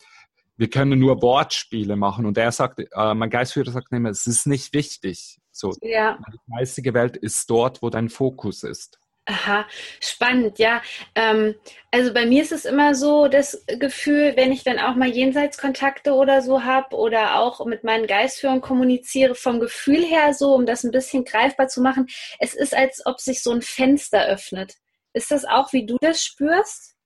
wir 0.56 0.68
können 0.68 0.98
nur 0.98 1.22
Wortspiele 1.22 1.94
machen. 1.94 2.26
Und 2.26 2.36
er 2.36 2.50
sagt, 2.50 2.80
äh, 2.80 3.14
mein 3.14 3.30
Geistführer 3.30 3.70
sagt 3.70 3.92
immer, 3.92 4.10
es 4.10 4.26
ist 4.26 4.48
nicht 4.48 4.74
wichtig. 4.74 5.38
So, 5.52 5.72
ja. 5.80 6.18
die 6.32 6.52
geistige 6.52 6.94
Welt 6.94 7.16
ist 7.16 7.48
dort, 7.48 7.80
wo 7.80 7.90
dein 7.90 8.08
Fokus 8.08 8.64
ist. 8.64 8.98
Aha, 9.30 9.66
spannend, 10.00 10.58
ja. 10.58 10.80
Ähm, 11.14 11.54
also 11.90 12.14
bei 12.14 12.24
mir 12.24 12.42
ist 12.42 12.50
es 12.50 12.64
immer 12.64 12.94
so 12.94 13.28
das 13.28 13.62
Gefühl, 13.66 14.32
wenn 14.36 14.52
ich 14.52 14.64
dann 14.64 14.78
auch 14.78 14.94
mal 14.94 15.08
Jenseitskontakte 15.08 16.14
oder 16.14 16.40
so 16.40 16.64
habe 16.64 16.96
oder 16.96 17.38
auch 17.38 17.66
mit 17.66 17.84
meinen 17.84 18.06
Geistführern 18.06 18.62
kommuniziere, 18.62 19.34
vom 19.34 19.60
Gefühl 19.60 20.02
her 20.02 20.32
so, 20.32 20.54
um 20.54 20.64
das 20.64 20.82
ein 20.82 20.92
bisschen 20.92 21.24
greifbar 21.24 21.68
zu 21.68 21.82
machen, 21.82 22.06
es 22.40 22.54
ist, 22.54 22.74
als 22.74 23.04
ob 23.04 23.20
sich 23.20 23.42
so 23.42 23.52
ein 23.52 23.60
Fenster 23.60 24.24
öffnet. 24.24 24.76
Ist 25.12 25.30
das 25.30 25.44
auch, 25.44 25.74
wie 25.74 25.84
du 25.84 25.98
das 26.00 26.24
spürst? 26.24 26.96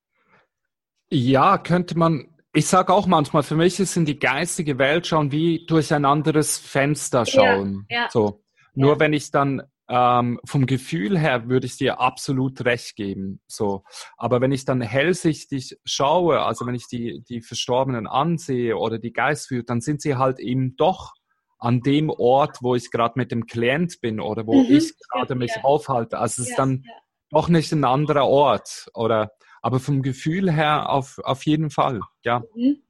Ja, 1.10 1.58
könnte 1.58 1.98
man 1.98 2.28
ich 2.54 2.66
sage 2.66 2.92
auch 2.92 3.06
manchmal, 3.06 3.42
für 3.42 3.56
mich 3.56 3.80
ist 3.80 3.96
in 3.96 4.04
die 4.04 4.18
geistige 4.18 4.78
Welt 4.78 5.06
schauen 5.06 5.32
wie 5.32 5.64
durch 5.66 5.92
ein 5.94 6.04
anderes 6.04 6.58
Fenster 6.58 7.24
schauen. 7.24 7.86
Ja, 7.88 8.02
ja. 8.02 8.08
So. 8.10 8.44
Nur 8.74 8.92
ja. 8.92 9.00
wenn 9.00 9.14
ich 9.14 9.30
dann 9.30 9.62
ähm, 9.94 10.40
vom 10.46 10.64
Gefühl 10.64 11.18
her 11.18 11.50
würde 11.50 11.66
ich 11.66 11.76
dir 11.76 12.00
absolut 12.00 12.64
recht 12.64 12.96
geben. 12.96 13.42
So. 13.46 13.84
Aber 14.16 14.40
wenn 14.40 14.50
ich 14.50 14.64
dann 14.64 14.80
hellsichtig 14.80 15.76
schaue, 15.84 16.40
also 16.40 16.66
wenn 16.66 16.74
ich 16.74 16.86
die, 16.88 17.22
die 17.28 17.42
Verstorbenen 17.42 18.06
ansehe 18.06 18.78
oder 18.78 18.98
die 18.98 19.12
Geistführer, 19.12 19.64
dann 19.64 19.82
sind 19.82 20.00
sie 20.00 20.16
halt 20.16 20.40
eben 20.40 20.76
doch 20.76 21.12
an 21.58 21.82
dem 21.82 22.08
Ort, 22.08 22.62
wo 22.62 22.74
ich 22.74 22.90
gerade 22.90 23.14
mit 23.16 23.30
dem 23.30 23.44
Klient 23.44 24.00
bin 24.00 24.18
oder 24.18 24.46
wo 24.46 24.62
mhm. 24.62 24.76
ich 24.76 24.94
gerade 25.10 25.34
mich 25.34 25.56
ja. 25.56 25.62
aufhalte. 25.62 26.18
Also 26.18 26.40
es 26.40 26.48
ist 26.48 26.58
dann 26.58 26.84
ja. 26.86 26.94
doch 27.28 27.50
nicht 27.50 27.70
ein 27.70 27.84
anderer 27.84 28.26
Ort 28.26 28.88
oder 28.94 29.32
aber 29.60 29.78
vom 29.78 30.00
Gefühl 30.00 30.50
her 30.50 30.88
auf, 30.88 31.20
auf 31.22 31.44
jeden 31.44 31.68
Fall, 31.68 32.00
ja. 32.24 32.42
Mhm. 32.54 32.82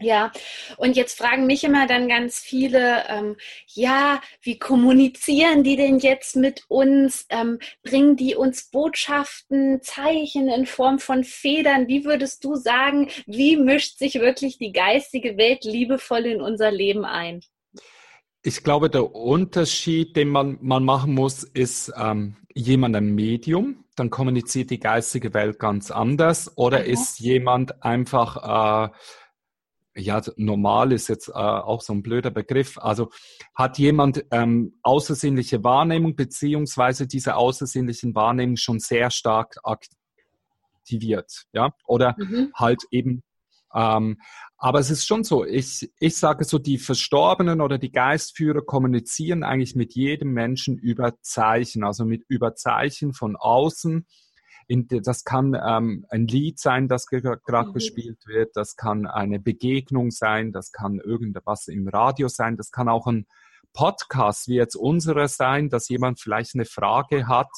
Ja, 0.00 0.32
und 0.76 0.96
jetzt 0.96 1.18
fragen 1.18 1.46
mich 1.46 1.64
immer 1.64 1.86
dann 1.86 2.08
ganz 2.08 2.38
viele, 2.38 3.04
ähm, 3.08 3.36
ja, 3.68 4.20
wie 4.40 4.58
kommunizieren 4.58 5.62
die 5.62 5.76
denn 5.76 5.98
jetzt 5.98 6.36
mit 6.36 6.64
uns? 6.68 7.26
Ähm, 7.30 7.58
bringen 7.82 8.16
die 8.16 8.34
uns 8.34 8.70
Botschaften, 8.70 9.82
Zeichen 9.82 10.48
in 10.48 10.66
Form 10.66 10.98
von 10.98 11.24
Federn? 11.24 11.88
Wie 11.88 12.04
würdest 12.04 12.44
du 12.44 12.56
sagen, 12.56 13.08
wie 13.26 13.56
mischt 13.56 13.98
sich 13.98 14.14
wirklich 14.14 14.58
die 14.58 14.72
geistige 14.72 15.36
Welt 15.36 15.64
liebevoll 15.64 16.26
in 16.26 16.40
unser 16.40 16.70
Leben 16.70 17.04
ein? 17.04 17.40
Ich 18.44 18.64
glaube, 18.64 18.90
der 18.90 19.14
Unterschied, 19.14 20.16
den 20.16 20.28
man, 20.28 20.58
man 20.60 20.84
machen 20.84 21.14
muss, 21.14 21.44
ist 21.44 21.92
ähm, 21.96 22.36
jemand 22.54 22.96
ein 22.96 23.14
Medium, 23.14 23.84
dann 23.94 24.10
kommuniziert 24.10 24.70
die 24.70 24.80
geistige 24.80 25.32
Welt 25.32 25.58
ganz 25.58 25.90
anders, 25.90 26.56
oder 26.56 26.80
mhm. 26.80 26.86
ist 26.86 27.20
jemand 27.20 27.82
einfach 27.84 28.88
äh, 28.88 28.92
ja, 29.94 30.22
normal 30.36 30.92
ist 30.92 31.08
jetzt 31.08 31.28
äh, 31.28 31.32
auch 31.32 31.82
so 31.82 31.92
ein 31.92 32.02
blöder 32.02 32.30
Begriff. 32.30 32.78
Also 32.78 33.10
hat 33.54 33.78
jemand 33.78 34.24
ähm, 34.30 34.78
außersinnliche 34.82 35.62
Wahrnehmung 35.64 36.16
beziehungsweise 36.16 37.06
diese 37.06 37.36
außersinnlichen 37.36 38.14
Wahrnehmungen 38.14 38.56
schon 38.56 38.78
sehr 38.78 39.10
stark 39.10 39.56
aktiviert, 39.64 41.44
ja? 41.52 41.74
Oder 41.86 42.14
mhm. 42.18 42.52
halt 42.54 42.82
eben. 42.90 43.22
Ähm, 43.74 44.18
aber 44.58 44.80
es 44.80 44.90
ist 44.90 45.06
schon 45.06 45.24
so, 45.24 45.44
ich, 45.44 45.90
ich 45.98 46.16
sage 46.16 46.44
so, 46.44 46.58
die 46.58 46.78
Verstorbenen 46.78 47.60
oder 47.60 47.78
die 47.78 47.90
Geistführer 47.90 48.62
kommunizieren 48.62 49.42
eigentlich 49.42 49.74
mit 49.74 49.94
jedem 49.94 50.32
Menschen 50.32 50.78
über 50.78 51.14
Zeichen, 51.22 51.84
also 51.84 52.04
mit 52.04 52.22
über 52.28 52.54
Zeichen 52.54 53.12
von 53.12 53.36
außen 53.36 54.06
in, 54.66 54.86
das 54.88 55.24
kann 55.24 55.54
ähm, 55.54 56.06
ein 56.08 56.26
Lied 56.26 56.58
sein, 56.58 56.88
das 56.88 57.06
gerade 57.06 57.68
mhm. 57.68 57.72
gespielt 57.72 58.26
wird, 58.26 58.56
das 58.56 58.76
kann 58.76 59.06
eine 59.06 59.38
Begegnung 59.38 60.10
sein, 60.10 60.52
das 60.52 60.72
kann 60.72 60.98
irgendwas 60.98 61.68
im 61.68 61.88
Radio 61.88 62.28
sein, 62.28 62.56
das 62.56 62.70
kann 62.70 62.88
auch 62.88 63.06
ein 63.06 63.26
Podcast 63.72 64.48
wie 64.48 64.56
jetzt 64.56 64.76
unsere 64.76 65.28
sein, 65.28 65.68
dass 65.68 65.88
jemand 65.88 66.20
vielleicht 66.20 66.54
eine 66.54 66.64
Frage 66.64 67.26
hat, 67.26 67.50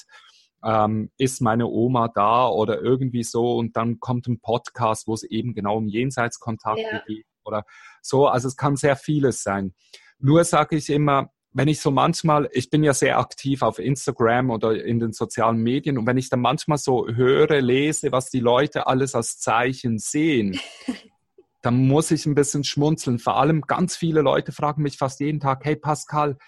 ähm, 0.64 1.10
ist 1.18 1.40
meine 1.40 1.66
Oma 1.66 2.08
da 2.08 2.48
oder 2.48 2.80
irgendwie 2.80 3.24
so 3.24 3.56
und 3.56 3.76
dann 3.76 4.00
kommt 4.00 4.26
ein 4.28 4.40
Podcast, 4.40 5.06
wo 5.06 5.14
es 5.14 5.22
eben 5.24 5.54
genau 5.54 5.76
um 5.76 5.88
Jenseitskontakte 5.88 6.82
ja. 6.82 7.02
geht 7.06 7.26
oder 7.44 7.64
so. 8.00 8.28
Also 8.28 8.48
es 8.48 8.56
kann 8.56 8.76
sehr 8.76 8.96
vieles 8.96 9.42
sein. 9.42 9.74
Nur 10.18 10.44
sage 10.44 10.76
ich 10.76 10.88
immer, 10.88 11.30
wenn 11.54 11.68
ich 11.68 11.80
so 11.80 11.92
manchmal, 11.92 12.50
ich 12.52 12.68
bin 12.68 12.82
ja 12.82 12.92
sehr 12.92 13.18
aktiv 13.18 13.62
auf 13.62 13.78
Instagram 13.78 14.50
oder 14.50 14.84
in 14.84 14.98
den 14.98 15.12
sozialen 15.12 15.62
Medien 15.62 15.96
und 15.96 16.06
wenn 16.06 16.16
ich 16.16 16.28
dann 16.28 16.40
manchmal 16.40 16.78
so 16.78 17.06
höre, 17.06 17.60
lese, 17.60 18.10
was 18.10 18.28
die 18.28 18.40
Leute 18.40 18.88
alles 18.88 19.14
als 19.14 19.38
Zeichen 19.38 19.98
sehen, 19.98 20.58
dann 21.62 21.86
muss 21.86 22.10
ich 22.10 22.26
ein 22.26 22.34
bisschen 22.34 22.64
schmunzeln. 22.64 23.20
Vor 23.20 23.36
allem 23.36 23.60
ganz 23.62 23.96
viele 23.96 24.20
Leute 24.20 24.50
fragen 24.50 24.82
mich 24.82 24.98
fast 24.98 25.20
jeden 25.20 25.38
Tag, 25.38 25.64
hey 25.64 25.76
Pascal, 25.76 26.38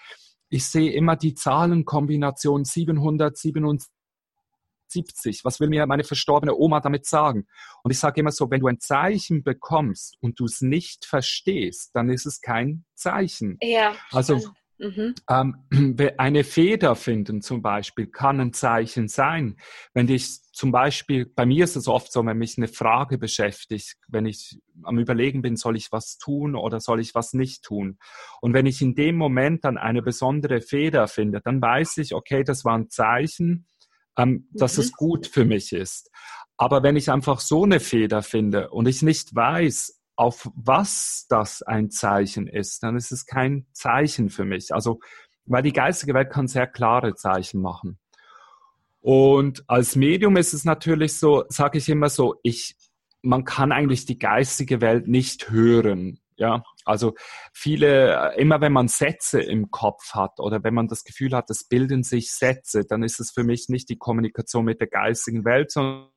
ich 0.49 0.67
sehe 0.67 0.91
immer 0.91 1.15
die 1.15 1.33
Zahlenkombination 1.33 2.65
777. 2.65 5.45
Was 5.45 5.61
will 5.61 5.69
mir 5.69 5.87
meine 5.87 6.03
verstorbene 6.03 6.53
Oma 6.53 6.81
damit 6.81 7.05
sagen? 7.05 7.47
Und 7.81 7.91
ich 7.91 7.99
sage 7.99 8.19
immer 8.19 8.31
so, 8.31 8.51
wenn 8.51 8.59
du 8.59 8.67
ein 8.67 8.81
Zeichen 8.81 9.41
bekommst 9.41 10.17
und 10.19 10.37
du 10.39 10.45
es 10.45 10.59
nicht 10.59 11.05
verstehst, 11.05 11.91
dann 11.93 12.09
ist 12.09 12.25
es 12.25 12.41
kein 12.41 12.83
Zeichen. 12.93 13.57
Ja. 13.61 13.95
Also 14.11 14.41
Mhm. 14.79 15.15
Ähm, 15.29 15.97
eine 16.17 16.43
Feder 16.43 16.95
finden 16.95 17.41
zum 17.41 17.61
Beispiel 17.61 18.07
kann 18.07 18.39
ein 18.39 18.53
Zeichen 18.53 19.07
sein. 19.07 19.57
Wenn 19.93 20.07
ich 20.07 20.41
zum 20.51 20.71
Beispiel, 20.71 21.25
bei 21.25 21.45
mir 21.45 21.63
ist 21.63 21.75
es 21.75 21.87
oft 21.87 22.11
so, 22.11 22.25
wenn 22.25 22.37
mich 22.37 22.57
eine 22.57 22.67
Frage 22.67 23.17
beschäftigt, 23.17 23.95
wenn 24.07 24.25
ich 24.25 24.59
am 24.83 24.99
Überlegen 24.99 25.41
bin, 25.41 25.55
soll 25.55 25.75
ich 25.75 25.91
was 25.91 26.17
tun 26.17 26.55
oder 26.55 26.79
soll 26.79 26.99
ich 26.99 27.15
was 27.15 27.33
nicht 27.33 27.63
tun? 27.63 27.97
Und 28.41 28.53
wenn 28.53 28.65
ich 28.65 28.81
in 28.81 28.95
dem 28.95 29.15
Moment 29.15 29.65
dann 29.65 29.77
eine 29.77 30.01
besondere 30.01 30.61
Feder 30.61 31.07
finde, 31.07 31.41
dann 31.41 31.61
weiß 31.61 31.97
ich, 31.97 32.13
okay, 32.13 32.43
das 32.43 32.63
war 32.63 32.77
ein 32.77 32.89
Zeichen, 32.89 33.65
ähm, 34.17 34.47
dass 34.51 34.77
mhm. 34.77 34.83
es 34.83 34.91
gut 34.93 35.27
für 35.27 35.45
mich 35.45 35.73
ist. 35.73 36.11
Aber 36.57 36.81
wenn 36.81 36.95
ich 36.95 37.11
einfach 37.11 37.39
so 37.39 37.63
eine 37.63 37.79
Feder 37.79 38.23
finde 38.23 38.71
und 38.71 38.87
ich 38.87 39.03
nicht 39.03 39.35
weiß, 39.35 39.96
auf 40.17 40.49
was 40.55 41.27
das 41.29 41.61
ein 41.61 41.91
Zeichen 41.91 42.47
ist, 42.47 42.83
dann 42.83 42.97
ist 42.97 43.11
es 43.11 43.25
kein 43.25 43.67
Zeichen 43.71 44.29
für 44.29 44.45
mich. 44.45 44.73
Also, 44.73 44.99
weil 45.45 45.63
die 45.63 45.71
geistige 45.71 46.13
Welt 46.13 46.31
kann 46.31 46.47
sehr 46.47 46.67
klare 46.67 47.15
Zeichen 47.15 47.61
machen. 47.61 47.99
Und 48.99 49.63
als 49.67 49.95
Medium 49.95 50.35
ist 50.35 50.53
es 50.53 50.65
natürlich 50.65 51.17
so, 51.17 51.45
sage 51.47 51.77
ich 51.77 51.87
immer 51.87 52.09
so, 52.09 52.35
ich, 52.43 52.75
man 53.21 53.45
kann 53.45 53.71
eigentlich 53.71 54.05
die 54.05 54.19
geistige 54.19 54.81
Welt 54.81 55.07
nicht 55.07 55.49
hören. 55.49 56.19
Ja, 56.35 56.63
also 56.83 57.15
viele, 57.53 58.35
immer 58.37 58.61
wenn 58.61 58.73
man 58.73 58.87
Sätze 58.87 59.41
im 59.41 59.71
Kopf 59.71 60.13
hat 60.13 60.39
oder 60.39 60.63
wenn 60.63 60.73
man 60.73 60.87
das 60.87 61.03
Gefühl 61.03 61.33
hat, 61.33 61.49
es 61.49 61.67
bilden 61.67 62.03
sich 62.03 62.31
Sätze, 62.31 62.85
dann 62.85 63.01
ist 63.01 63.19
es 63.19 63.31
für 63.31 63.43
mich 63.43 63.69
nicht 63.69 63.89
die 63.89 63.97
Kommunikation 63.97 64.65
mit 64.65 64.79
der 64.79 64.87
geistigen 64.87 65.45
Welt, 65.45 65.71
sondern 65.71 66.09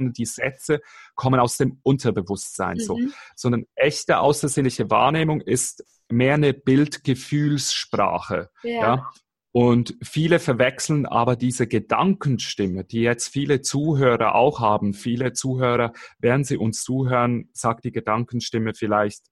die 0.00 0.26
Sätze 0.26 0.80
kommen 1.14 1.40
aus 1.40 1.56
dem 1.56 1.78
Unterbewusstsein, 1.82 2.76
mhm. 2.76 2.80
so. 2.80 2.98
Sondern 3.36 3.66
echte 3.74 4.18
außersinnliche 4.18 4.90
Wahrnehmung 4.90 5.40
ist 5.40 5.84
mehr 6.08 6.34
eine 6.34 6.54
Bildgefühlssprache, 6.54 8.50
ja. 8.62 8.70
ja. 8.70 9.10
Und 9.52 9.96
viele 10.02 10.38
verwechseln 10.38 11.06
aber 11.06 11.34
diese 11.34 11.66
Gedankenstimme, 11.66 12.84
die 12.84 13.00
jetzt 13.00 13.28
viele 13.28 13.62
Zuhörer 13.62 14.36
auch 14.36 14.60
haben. 14.60 14.94
Viele 14.94 15.32
Zuhörer, 15.32 15.92
während 16.20 16.46
sie 16.46 16.56
uns 16.56 16.84
zuhören, 16.84 17.48
sagt 17.52 17.84
die 17.84 17.90
Gedankenstimme 17.90 18.74
vielleicht, 18.74 19.24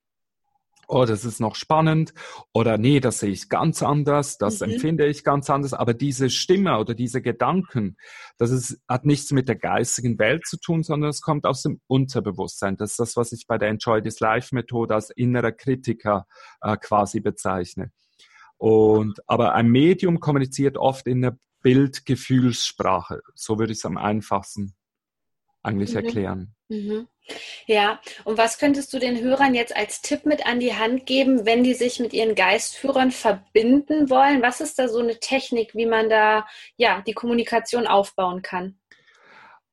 oh, 0.89 1.05
das 1.05 1.25
ist 1.25 1.41
noch 1.41 1.55
spannend 1.55 2.13
oder 2.53 2.79
nee, 2.79 2.99
das 2.99 3.21
sehe 3.21 3.31
ich 3.31 3.49
ganz 3.49 3.83
anders, 3.83 4.39
das 4.39 4.61
mhm. 4.61 4.73
empfinde 4.73 5.07
ich 5.07 5.23
ganz 5.23 5.49
anders. 5.51 5.75
Aber 5.75 5.95
diese 5.95 6.31
Stimme 6.31 6.79
oder 6.79 6.95
diese 6.95 7.23
Gedanken, 7.23 7.97
das 8.39 8.51
ist, 8.51 8.81
hat 8.89 9.05
nichts 9.05 9.31
mit 9.31 9.49
der 9.49 9.57
geistigen 9.57 10.19
Welt 10.19 10.47
zu 10.47 10.59
tun, 10.59 10.83
sondern 10.83 11.11
es 11.11 11.21
kommt 11.21 11.47
aus 11.47 11.63
dem 11.63 11.81
Unterbewusstsein. 11.87 12.77
Das 12.77 12.93
ist 12.93 12.99
das, 12.99 13.17
was 13.17 13.33
ich 13.33 13.47
bei 13.47 13.59
der 13.59 13.69
Enjoy 13.69 14.03
This 14.03 14.21
Life 14.21 14.55
Methode 14.55 14.95
als 14.95 15.11
innerer 15.11 15.53
Kritiker 15.53 16.27
äh, 16.63 16.77
quasi 16.77 17.21
bezeichne. 17.21 17.93
Und, 18.57 19.21
aber 19.29 19.55
ein 19.55 19.69
Medium 19.69 20.19
kommuniziert 20.19 20.79
oft 20.79 21.07
in 21.07 21.23
der 21.23 21.39
Bildgefühlssprache. 21.63 23.21
So 23.35 23.59
würde 23.59 23.73
ich 23.73 23.79
es 23.79 23.85
am 23.85 23.99
einfachsten 23.99 24.75
eigentlich 25.69 25.91
mhm. 25.91 25.97
erklären. 25.97 26.55
Mhm. 26.69 27.09
Ja, 27.67 28.01
und 28.25 28.39
was 28.39 28.59
könntest 28.59 28.93
du 28.93 28.99
den 28.99 29.21
Hörern 29.21 29.55
jetzt 29.55 29.77
als 29.77 30.01
Tipp 30.01 30.25
mit 30.25 30.47
an 30.47 30.61
die 30.61 30.75
Hand 30.75 31.07
geben, 31.07 31.45
wenn 31.45 31.63
die 31.63 31.75
sich 31.75 32.01
mit 32.01 32.15
ihren 32.15 32.35
Geistführern 32.35 33.11
verbinden 33.11 34.09
wollen? 34.09 34.43
Was 34.43 34.61
ist 34.61 34.79
da 34.79 34.89
so 34.89 35.01
eine 35.01 35.21
Technik, 35.21 35.75
wie 35.75 35.87
man 35.87 36.09
da 36.09 36.47
ja 36.77 37.03
die 37.07 37.13
Kommunikation 37.13 37.87
aufbauen 37.87 38.43
kann? 38.43 38.79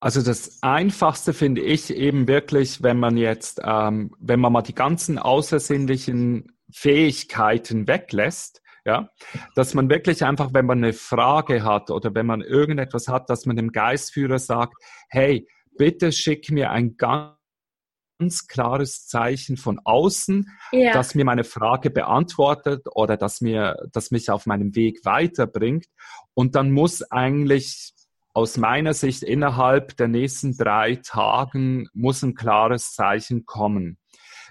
Also 0.01 0.21
das 0.21 0.59
Einfachste 0.61 1.33
finde 1.33 1.61
ich 1.61 1.89
eben 1.91 2.27
wirklich, 2.27 2.83
wenn 2.83 2.99
man 2.99 3.17
jetzt, 3.17 3.61
ähm, 3.63 4.13
wenn 4.19 4.39
man 4.39 4.51
mal 4.51 4.61
die 4.61 4.75
ganzen 4.75 5.17
außersinnlichen 5.17 6.51
Fähigkeiten 6.71 7.87
weglässt, 7.87 8.61
ja, 8.85 9.09
dass 9.55 9.73
man 9.73 9.89
wirklich 9.89 10.23
einfach, 10.23 10.53
wenn 10.53 10.67
man 10.67 10.83
eine 10.83 10.93
Frage 10.93 11.63
hat 11.63 11.89
oder 11.89 12.13
wenn 12.13 12.27
man 12.27 12.41
irgendetwas 12.41 13.07
hat, 13.07 13.29
dass 13.31 13.47
man 13.47 13.55
dem 13.55 13.71
Geistführer 13.71 14.37
sagt, 14.37 14.75
hey, 15.09 15.47
bitte 15.77 16.12
schick 16.12 16.51
mir 16.51 16.72
ein 16.72 16.98
ganz 16.98 18.48
klares 18.48 19.08
Zeichen 19.08 19.58
von 19.58 19.79
außen, 19.84 20.50
ja. 20.72 20.94
das 20.94 21.15
mir 21.15 21.25
meine 21.25 21.44
Frage 21.44 21.89
beantwortet 21.89 22.88
oder 22.94 23.17
das 23.17 23.41
mir, 23.41 23.75
das 23.91 24.12
mich 24.12 24.29
auf 24.29 24.46
meinem 24.46 24.75
Weg 24.75 25.03
weiterbringt. 25.03 25.86
Und 26.34 26.55
dann 26.55 26.72
muss 26.72 27.01
eigentlich 27.03 27.94
aus 28.34 28.58
meiner 28.58 28.94
Sicht 28.94 29.24
innerhalb 29.24 29.96
der 29.96 30.10
nächsten 30.10 30.58
drei 30.58 30.98
Tagen 30.98 31.88
muss 31.94 32.22
ein 32.22 32.36
klares 32.36 32.94
Zeichen 32.94 33.46
kommen. 33.46 33.98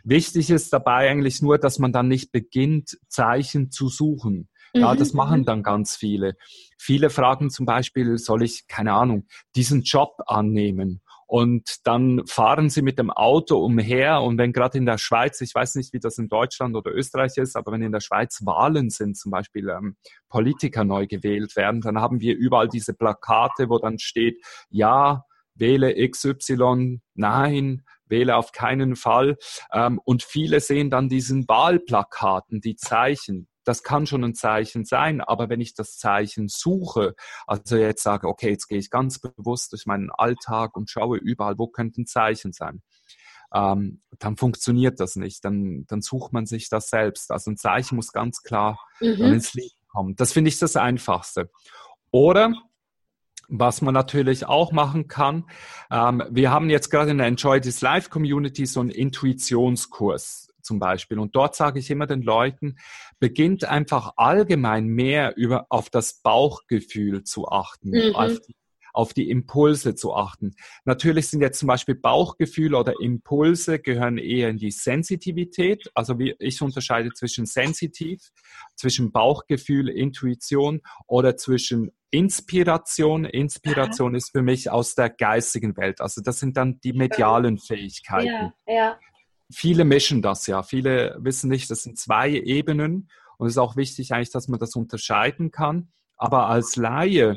Wichtig 0.05 0.51
ist 0.51 0.73
dabei 0.73 1.11
eigentlich 1.11 1.43
nur, 1.43 1.59
dass 1.59 1.79
man 1.79 1.93
dann 1.93 2.09
nicht 2.09 2.33
beginnt, 2.33 2.99
Zeichen 3.09 3.71
zu 3.71 3.89
suchen. 3.89 4.49
Ja, 4.75 4.95
das 4.97 5.13
mhm, 5.13 5.17
machen 5.19 5.41
mhm. 5.41 5.45
dann 5.45 5.63
ganz 5.63 5.97
viele. 5.97 6.35
Viele 6.79 7.09
fragen 7.09 7.49
zum 7.51 7.65
Beispiel, 7.65 8.19
soll 8.19 8.43
ich, 8.43 8.67
keine 8.67 8.93
Ahnung, 8.93 9.27
diesen 9.55 9.83
Job 9.83 10.17
annehmen? 10.27 11.01
Und 11.27 11.87
dann 11.87 12.27
fahren 12.27 12.71
sie 12.71 12.83
mit 12.83 12.99
dem 12.99 13.11
Auto 13.11 13.59
umher 13.59 14.23
und 14.23 14.39
wenn 14.39 14.53
gerade 14.53 14.79
in 14.79 14.87
der 14.87 14.99
Schweiz, 14.99 15.41
ich 15.41 15.55
weiß 15.55 15.77
nicht, 15.77 15.93
wie 15.93 16.01
das 16.01 16.19
in 16.19 16.29
Deutschland 16.29 16.77
oder 16.77 16.93
Österreich 16.93 17.37
ist, 17.37 17.57
aber 17.57 17.73
wenn 17.73 17.83
in 17.83 17.93
der 17.93 18.01
Schweiz 18.01 18.41
Wahlen 18.45 18.91
sind, 18.91 19.17
zum 19.17 19.31
Beispiel 19.31 19.69
ähm, 19.69 19.97
Politiker 20.29 20.85
neu 20.85 21.07
gewählt 21.07 21.57
werden, 21.57 21.81
dann 21.81 22.01
haben 22.01 22.21
wir 22.21 22.37
überall 22.37 22.69
diese 22.69 22.95
Plakate, 22.95 23.69
wo 23.69 23.79
dann 23.79 23.99
steht, 23.99 24.45
ja, 24.69 25.25
wähle 25.55 25.95
XY, 26.09 27.01
nein, 27.15 27.85
wähle 28.07 28.37
auf 28.37 28.53
keinen 28.53 28.97
Fall. 28.97 29.37
Ähm, 29.73 30.01
und 30.05 30.23
viele 30.23 30.61
sehen 30.61 30.91
dann 30.91 31.09
diesen 31.09 31.49
Wahlplakaten, 31.49 32.61
die 32.61 32.77
Zeichen. 32.77 33.49
Das 33.65 33.83
kann 33.83 34.07
schon 34.07 34.25
ein 34.25 34.35
Zeichen 34.35 34.85
sein, 34.85 35.21
aber 35.21 35.49
wenn 35.49 35.61
ich 35.61 35.75
das 35.75 35.99
Zeichen 35.99 36.49
suche, 36.49 37.15
also 37.47 37.77
jetzt 37.77 38.03
sage, 38.03 38.29
okay, 38.29 38.51
jetzt 38.51 38.69
gehe 38.69 38.79
ich 38.79 38.91
ganz 38.91 39.19
bewusst 39.19 39.73
durch 39.73 39.87
meinen 39.87 40.11
Alltag 40.11 40.77
und 40.77 40.91
schaue 40.91 41.19
überall, 41.19 41.59
wo 41.59 41.67
könnten 41.67 42.07
Zeichen 42.07 42.53
sein, 42.53 42.83
ähm, 43.55 44.03
dann 44.19 44.37
funktioniert 44.37 45.01
das 45.01 45.17
nicht. 45.17 45.45
Dann, 45.45 45.85
dann 45.87 46.03
sucht 46.03 46.33
man 46.33 46.45
sich 46.45 46.69
das 46.69 46.91
selbst. 46.91 47.31
Also 47.31 47.53
ein 47.53 47.57
Zeichen 47.57 47.97
muss 47.97 48.13
ganz 48.13 48.43
klar 48.43 48.79
mhm. 49.01 49.23
ins 49.23 49.55
Leben 49.55 49.71
kommen. 49.89 50.17
Das 50.17 50.33
finde 50.33 50.49
ich 50.49 50.59
das 50.59 50.77
Einfachste. 50.77 51.51
Oder 52.11 52.53
was 53.49 53.83
man 53.83 53.95
natürlich 53.95 54.47
auch 54.47 54.73
machen 54.73 55.07
kann, 55.07 55.45
ähm, 55.91 56.23
wir 56.31 56.51
haben 56.51 56.71
jetzt 56.71 56.91
gerade 56.91 57.11
in 57.11 57.19
der 57.19 57.27
Enjoy 57.27 57.61
This 57.61 57.81
Life 57.81 58.11
Community 58.11 58.67
so 58.67 58.81
einen 58.81 58.91
Intuitionskurs 58.91 60.49
zum 60.65 60.79
Beispiel. 60.79 61.19
Und 61.19 61.37
dort 61.37 61.55
sage 61.55 61.79
ich 61.79 61.91
immer 61.91 62.07
den 62.07 62.23
Leuten, 62.23 62.77
beginnt 63.21 63.65
einfach 63.65 64.15
allgemein 64.17 64.87
mehr 64.87 65.37
über, 65.37 65.67
auf 65.69 65.91
das 65.91 66.21
Bauchgefühl 66.23 67.23
zu 67.25 67.49
achten, 67.49 67.91
mhm. 67.91 68.15
auf, 68.15 68.41
die, 68.41 68.55
auf 68.93 69.13
die 69.13 69.31
Impulse 69.31 69.95
zu 69.95 70.15
achten. 70.15 70.55
Natürlich 70.85 71.29
sind 71.29 71.41
jetzt 71.41 71.59
zum 71.59 71.67
Beispiel 71.67 71.95
Bauchgefühle 71.95 72.79
oder 72.79 72.95
Impulse 73.01 73.79
gehören 73.79 74.19
eher 74.19 74.49
in 74.49 74.57
die 74.57 74.71
Sensitivität. 74.71 75.91
Also 75.95 76.19
wie 76.19 76.35
ich 76.39 76.63
unterscheide 76.63 77.13
zwischen 77.13 77.47
sensitiv, 77.47 78.31
zwischen 78.77 79.13
Bauchgefühl, 79.13 79.89
Intuition 79.89 80.81
oder 81.07 81.37
zwischen 81.37 81.91
Inspiration. 82.11 83.25
Inspiration 83.25 84.15
ist 84.15 84.31
für 84.31 84.43
mich 84.43 84.71
aus 84.71 84.95
der 84.95 85.11
geistigen 85.11 85.77
Welt. 85.77 86.01
Also 86.01 86.21
das 86.23 86.39
sind 86.39 86.57
dann 86.57 86.79
die 86.81 86.93
medialen 86.93 87.59
Fähigkeiten. 87.59 88.53
Ja, 88.67 88.75
ja. 88.75 88.99
Viele 89.53 89.85
mischen 89.85 90.23
das 90.23 90.47
ja. 90.47 90.63
Viele 90.63 91.17
wissen 91.21 91.51
nicht, 91.51 91.71
das 91.71 91.83
sind 91.83 91.99
zwei 91.99 92.31
Ebenen. 92.31 93.09
Und 93.37 93.49
es 93.49 93.55
ist 93.55 93.59
auch 93.59 93.77
wichtig 93.77 94.13
eigentlich, 94.13 94.31
dass 94.31 94.49
man 94.49 94.61
das 94.61 94.77
unterscheiden 94.77 95.51
kann. 95.51 95.93
Aber 96.17 96.49
als 96.49 96.77
Laie 96.77 97.37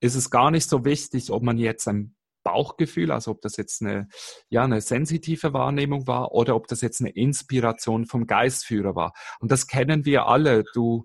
ist 0.00 0.14
es 0.14 0.30
gar 0.30 0.50
nicht 0.50 0.68
so 0.68 0.84
wichtig, 0.84 1.30
ob 1.30 1.42
man 1.42 1.58
jetzt 1.58 1.86
ein 1.88 2.16
Bauchgefühl, 2.44 3.10
also 3.10 3.32
ob 3.32 3.42
das 3.42 3.56
jetzt 3.56 3.82
eine, 3.82 4.08
ja, 4.48 4.64
eine 4.64 4.80
sensitive 4.80 5.52
Wahrnehmung 5.52 6.06
war 6.06 6.32
oder 6.32 6.56
ob 6.56 6.66
das 6.66 6.80
jetzt 6.80 7.00
eine 7.00 7.10
Inspiration 7.10 8.06
vom 8.06 8.26
Geistführer 8.26 8.94
war. 8.94 9.12
Und 9.40 9.52
das 9.52 9.66
kennen 9.66 10.04
wir 10.04 10.26
alle. 10.26 10.64
Du 10.72 11.04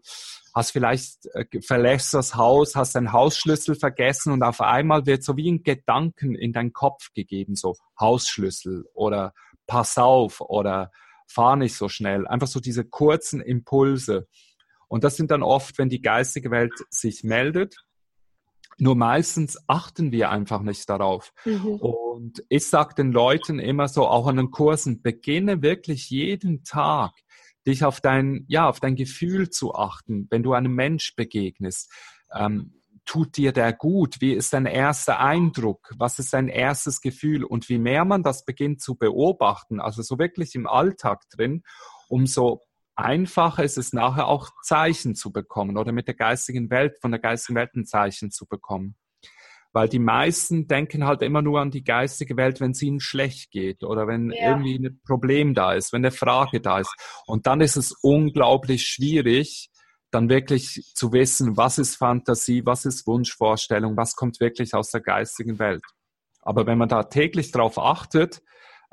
hast 0.53 0.71
vielleicht 0.71 1.25
äh, 1.33 1.45
verlässt 1.61 2.13
das 2.13 2.35
Haus, 2.35 2.75
hast 2.75 2.95
deinen 2.95 3.11
Hausschlüssel 3.11 3.75
vergessen 3.75 4.31
und 4.31 4.43
auf 4.43 4.61
einmal 4.61 5.05
wird 5.05 5.23
so 5.23 5.35
wie 5.35 5.51
ein 5.51 5.63
Gedanken 5.63 6.35
in 6.35 6.53
deinen 6.53 6.73
Kopf 6.73 7.11
gegeben, 7.13 7.55
so 7.55 7.75
Hausschlüssel 7.99 8.85
oder 8.93 9.33
pass 9.67 9.97
auf 9.97 10.41
oder 10.41 10.91
fahr 11.27 11.55
nicht 11.55 11.75
so 11.75 11.89
schnell. 11.89 12.27
Einfach 12.27 12.47
so 12.47 12.59
diese 12.59 12.85
kurzen 12.85 13.41
Impulse. 13.41 14.27
Und 14.87 15.03
das 15.03 15.15
sind 15.15 15.31
dann 15.31 15.43
oft, 15.43 15.77
wenn 15.77 15.89
die 15.89 16.01
geistige 16.01 16.51
Welt 16.51 16.73
sich 16.89 17.23
meldet, 17.23 17.77
nur 18.77 18.95
meistens 18.95 19.57
achten 19.67 20.11
wir 20.11 20.29
einfach 20.29 20.61
nicht 20.61 20.89
darauf. 20.89 21.31
Mhm. 21.45 21.75
Und 21.75 22.43
ich 22.49 22.67
sage 22.67 22.95
den 22.95 23.11
Leuten 23.11 23.59
immer 23.59 23.87
so, 23.87 24.07
auch 24.07 24.27
an 24.27 24.37
den 24.37 24.51
Kursen, 24.51 25.01
beginne 25.01 25.61
wirklich 25.61 26.09
jeden 26.09 26.63
Tag 26.63 27.11
dich 27.65 27.85
auf 27.85 28.01
dein, 28.01 28.45
ja, 28.47 28.67
auf 28.67 28.79
dein 28.79 28.95
Gefühl 28.95 29.49
zu 29.49 29.73
achten, 29.73 30.27
wenn 30.29 30.43
du 30.43 30.53
einem 30.53 30.73
Mensch 30.73 31.15
begegnest. 31.15 31.91
Ähm, 32.35 32.81
tut 33.05 33.37
dir 33.37 33.51
der 33.51 33.73
gut? 33.73 34.21
Wie 34.21 34.33
ist 34.33 34.53
dein 34.53 34.65
erster 34.65 35.19
Eindruck? 35.19 35.91
Was 35.97 36.19
ist 36.19 36.33
dein 36.33 36.47
erstes 36.47 37.01
Gefühl? 37.01 37.43
Und 37.43 37.69
wie 37.69 37.77
mehr 37.77 38.05
man 38.05 38.23
das 38.23 38.45
beginnt 38.45 38.81
zu 38.81 38.95
beobachten, 38.95 39.79
also 39.79 40.01
so 40.01 40.19
wirklich 40.19 40.55
im 40.55 40.67
Alltag 40.67 41.23
drin, 41.29 41.63
umso 42.07 42.61
einfacher 42.95 43.63
ist 43.63 43.77
es 43.77 43.93
nachher 43.93 44.27
auch 44.27 44.51
Zeichen 44.61 45.15
zu 45.15 45.31
bekommen 45.31 45.77
oder 45.77 45.91
mit 45.91 46.07
der 46.07 46.15
geistigen 46.15 46.69
Welt, 46.69 46.97
von 47.01 47.11
der 47.11 47.19
geistigen 47.19 47.57
Welt 47.57 47.73
ein 47.75 47.85
Zeichen 47.85 48.31
zu 48.31 48.45
bekommen. 48.45 48.95
Weil 49.71 49.89
die 49.89 49.99
meisten 49.99 50.67
denken 50.67 51.03
halt 51.03 51.23
immer 51.23 51.41
nur 51.41 51.59
an 51.59 51.71
die 51.71 51.83
geistige 51.83 52.37
Welt, 52.37 52.61
wenn 52.61 52.71
es 52.71 52.81
ihnen 52.83 52.99
schlecht 52.99 53.49
geht 53.49 53.83
oder 53.83 54.07
wenn 54.07 54.29
ja. 54.29 54.51
irgendwie 54.51 54.75
ein 54.75 55.01
Problem 55.03 55.55
da 55.55 55.73
ist, 55.73 55.91
wenn 55.91 56.05
eine 56.05 56.11
Frage 56.11 56.61
da 56.61 56.79
ist. 56.79 56.93
Und 57.25 57.47
dann 57.47 57.59
ist 57.59 57.75
es 57.75 57.91
unglaublich 58.03 58.85
schwierig, 58.85 59.71
dann 60.13 60.29
wirklich 60.29 60.91
zu 60.93 61.11
wissen, 61.11 61.57
was 61.57 61.77
ist 61.77 61.95
Fantasie, 61.95 62.65
was 62.65 62.85
ist 62.85 63.07
Wunschvorstellung, 63.07 63.97
was 63.97 64.15
kommt 64.15 64.39
wirklich 64.39 64.73
aus 64.73 64.91
der 64.91 65.01
geistigen 65.01 65.59
Welt. 65.59 65.83
Aber 66.41 66.67
wenn 66.67 66.77
man 66.77 66.89
da 66.89 67.03
täglich 67.03 67.51
drauf 67.51 67.79
achtet, 67.79 68.41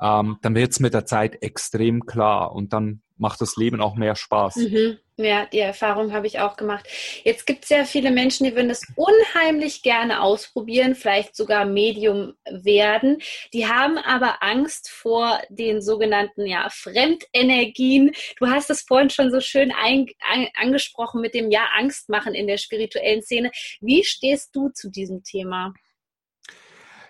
ähm, 0.01 0.37
dann 0.41 0.55
wird 0.55 0.71
es 0.71 0.79
mit 0.79 0.93
der 0.93 1.05
Zeit 1.05 1.41
extrem 1.43 2.05
klar 2.05 2.53
und 2.53 2.73
dann 2.73 3.01
macht 3.21 3.39
das 3.39 3.55
Leben 3.55 3.81
auch 3.81 3.95
mehr 3.95 4.15
Spaß. 4.15 4.55
Mhm. 4.57 4.97
Ja, 5.17 5.45
die 5.45 5.59
Erfahrung 5.59 6.13
habe 6.13 6.25
ich 6.25 6.39
auch 6.39 6.57
gemacht. 6.57 6.87
Jetzt 7.23 7.45
gibt 7.45 7.65
es 7.65 7.69
ja 7.69 7.85
viele 7.85 8.09
Menschen, 8.09 8.45
die 8.45 8.55
würden 8.55 8.69
das 8.69 8.81
unheimlich 8.95 9.83
gerne 9.83 10.21
ausprobieren, 10.21 10.95
vielleicht 10.95 11.35
sogar 11.35 11.65
Medium 11.65 12.33
werden. 12.49 13.19
Die 13.53 13.67
haben 13.67 13.99
aber 13.99 14.41
Angst 14.41 14.89
vor 14.89 15.39
den 15.49 15.81
sogenannten 15.81 16.47
ja, 16.47 16.67
Fremdenergien. 16.71 18.11
Du 18.39 18.47
hast 18.47 18.71
es 18.71 18.81
vorhin 18.81 19.11
schon 19.11 19.31
so 19.31 19.39
schön 19.39 19.71
ein, 19.71 20.07
an, 20.31 20.47
angesprochen 20.55 21.21
mit 21.21 21.35
dem 21.35 21.51
Ja, 21.51 21.67
Angst 21.77 22.09
machen 22.09 22.33
in 22.33 22.47
der 22.47 22.57
spirituellen 22.57 23.21
Szene. 23.21 23.51
Wie 23.79 24.03
stehst 24.03 24.55
du 24.55 24.69
zu 24.69 24.89
diesem 24.89 25.23
Thema? 25.23 25.73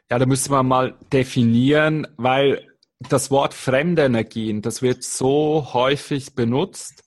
Ja, 0.10 0.20
da 0.20 0.26
müsste 0.26 0.52
man 0.52 0.68
mal 0.68 0.98
definieren, 1.14 2.06
weil 2.18 2.71
das 3.10 3.32
Wort 3.32 3.54
fremde 3.54 4.04
Energien, 4.04 4.62
das 4.62 4.82
wird 4.82 5.04
so 5.04 5.74
häufig 5.74 6.36
benutzt 6.36 7.04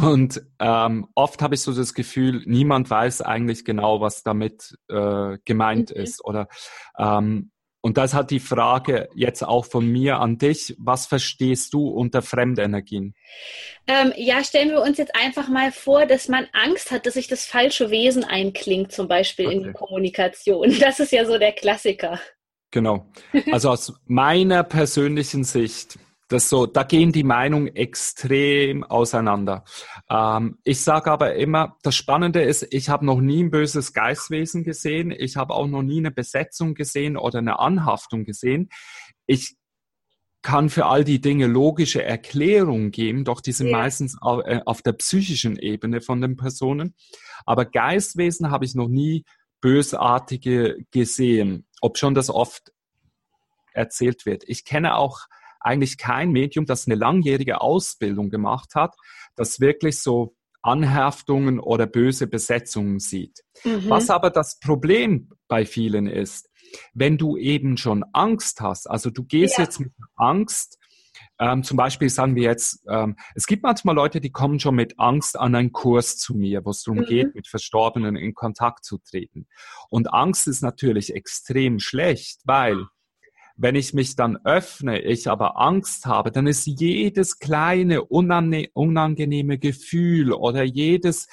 und 0.00 0.42
ähm, 0.58 1.06
oft 1.14 1.42
habe 1.42 1.54
ich 1.54 1.60
so 1.60 1.72
das 1.74 1.92
Gefühl, 1.92 2.42
niemand 2.46 2.88
weiß 2.88 3.20
eigentlich 3.20 3.64
genau, 3.64 4.00
was 4.00 4.22
damit 4.22 4.74
äh, 4.88 5.36
gemeint 5.44 5.90
okay. 5.90 6.02
ist. 6.02 6.24
Oder 6.24 6.48
ähm, 6.98 7.50
und 7.82 7.98
das 7.98 8.14
hat 8.14 8.30
die 8.30 8.40
Frage 8.40 9.10
jetzt 9.14 9.42
auch 9.42 9.66
von 9.66 9.86
mir 9.86 10.18
an 10.20 10.38
dich. 10.38 10.74
Was 10.78 11.06
verstehst 11.06 11.74
du 11.74 11.88
unter 11.88 12.22
Fremdenergien? 12.22 13.14
Ähm, 13.86 14.14
ja, 14.16 14.42
stellen 14.44 14.70
wir 14.70 14.80
uns 14.80 14.96
jetzt 14.96 15.14
einfach 15.14 15.48
mal 15.48 15.72
vor, 15.72 16.06
dass 16.06 16.28
man 16.28 16.46
Angst 16.52 16.90
hat, 16.90 17.04
dass 17.04 17.14
sich 17.14 17.26
das 17.26 17.44
falsche 17.44 17.90
Wesen 17.90 18.24
einklingt, 18.24 18.92
zum 18.92 19.08
Beispiel 19.08 19.46
okay. 19.46 19.56
in 19.56 19.62
die 19.64 19.72
Kommunikation. 19.72 20.74
Das 20.80 21.00
ist 21.00 21.12
ja 21.12 21.26
so 21.26 21.36
der 21.36 21.52
Klassiker. 21.52 22.18
Genau. 22.72 23.06
Also 23.52 23.70
aus 23.70 23.92
meiner 24.06 24.64
persönlichen 24.64 25.44
Sicht, 25.44 25.98
das 26.28 26.48
so, 26.48 26.64
da 26.66 26.82
gehen 26.82 27.12
die 27.12 27.22
Meinungen 27.22 27.68
extrem 27.76 28.82
auseinander. 28.82 29.64
Ähm, 30.08 30.58
ich 30.64 30.80
sage 30.80 31.10
aber 31.10 31.34
immer, 31.34 31.76
das 31.82 31.94
Spannende 31.94 32.42
ist, 32.42 32.66
ich 32.70 32.88
habe 32.88 33.04
noch 33.04 33.20
nie 33.20 33.44
ein 33.44 33.50
böses 33.50 33.92
Geistwesen 33.92 34.64
gesehen. 34.64 35.10
Ich 35.10 35.36
habe 35.36 35.52
auch 35.54 35.66
noch 35.66 35.82
nie 35.82 35.98
eine 35.98 36.10
Besetzung 36.10 36.74
gesehen 36.74 37.18
oder 37.18 37.38
eine 37.38 37.58
Anhaftung 37.58 38.24
gesehen. 38.24 38.70
Ich 39.26 39.56
kann 40.40 40.70
für 40.70 40.86
all 40.86 41.04
die 41.04 41.20
Dinge 41.20 41.46
logische 41.46 42.02
Erklärungen 42.02 42.90
geben, 42.90 43.24
doch 43.24 43.42
die 43.42 43.52
sind 43.52 43.68
ja. 43.68 43.76
meistens 43.76 44.20
auf, 44.20 44.42
äh, 44.46 44.62
auf 44.64 44.80
der 44.80 44.92
psychischen 44.94 45.56
Ebene 45.56 46.00
von 46.00 46.22
den 46.22 46.36
Personen. 46.36 46.94
Aber 47.44 47.66
Geistwesen 47.66 48.50
habe 48.50 48.64
ich 48.64 48.74
noch 48.74 48.88
nie 48.88 49.24
bösartige 49.62 50.84
gesehen 50.90 51.66
ob 51.82 51.98
schon 51.98 52.14
das 52.14 52.30
oft 52.30 52.72
erzählt 53.74 54.24
wird. 54.24 54.44
Ich 54.46 54.64
kenne 54.64 54.96
auch 54.96 55.26
eigentlich 55.60 55.98
kein 55.98 56.30
Medium, 56.30 56.64
das 56.64 56.86
eine 56.86 56.94
langjährige 56.94 57.60
Ausbildung 57.60 58.30
gemacht 58.30 58.74
hat, 58.74 58.94
das 59.36 59.60
wirklich 59.60 60.00
so 60.00 60.34
Anhaftungen 60.62 61.58
oder 61.58 61.86
böse 61.86 62.26
Besetzungen 62.26 63.00
sieht. 63.00 63.42
Mhm. 63.64 63.90
Was 63.90 64.10
aber 64.10 64.30
das 64.30 64.60
Problem 64.60 65.30
bei 65.48 65.66
vielen 65.66 66.06
ist, 66.06 66.48
wenn 66.94 67.18
du 67.18 67.36
eben 67.36 67.76
schon 67.76 68.04
Angst 68.12 68.60
hast, 68.60 68.88
also 68.88 69.10
du 69.10 69.24
gehst 69.24 69.58
ja. 69.58 69.64
jetzt 69.64 69.80
mit 69.80 69.92
Angst 70.14 70.78
ähm, 71.42 71.64
zum 71.64 71.76
Beispiel 71.76 72.08
sagen 72.08 72.36
wir 72.36 72.44
jetzt, 72.44 72.84
ähm, 72.88 73.16
es 73.34 73.46
gibt 73.46 73.64
manchmal 73.64 73.96
Leute, 73.96 74.20
die 74.20 74.30
kommen 74.30 74.60
schon 74.60 74.76
mit 74.76 75.00
Angst 75.00 75.36
an 75.36 75.56
einen 75.56 75.72
Kurs 75.72 76.16
zu 76.16 76.34
mir, 76.34 76.64
wo 76.64 76.70
es 76.70 76.84
darum 76.84 77.00
mhm. 77.00 77.06
geht, 77.06 77.34
mit 77.34 77.48
Verstorbenen 77.48 78.14
in 78.14 78.32
Kontakt 78.32 78.84
zu 78.84 78.98
treten. 78.98 79.48
Und 79.90 80.14
Angst 80.14 80.46
ist 80.46 80.62
natürlich 80.62 81.12
extrem 81.16 81.80
schlecht, 81.80 82.42
weil 82.44 82.86
wenn 83.56 83.74
ich 83.74 83.92
mich 83.92 84.14
dann 84.14 84.38
öffne, 84.44 85.00
ich 85.00 85.28
aber 85.28 85.60
Angst 85.60 86.06
habe, 86.06 86.30
dann 86.30 86.46
ist 86.46 86.64
jedes 86.64 87.40
kleine 87.40 88.04
unangenehme 88.04 89.58
Gefühl 89.58 90.32
oder 90.32 90.62
jedes 90.62 91.26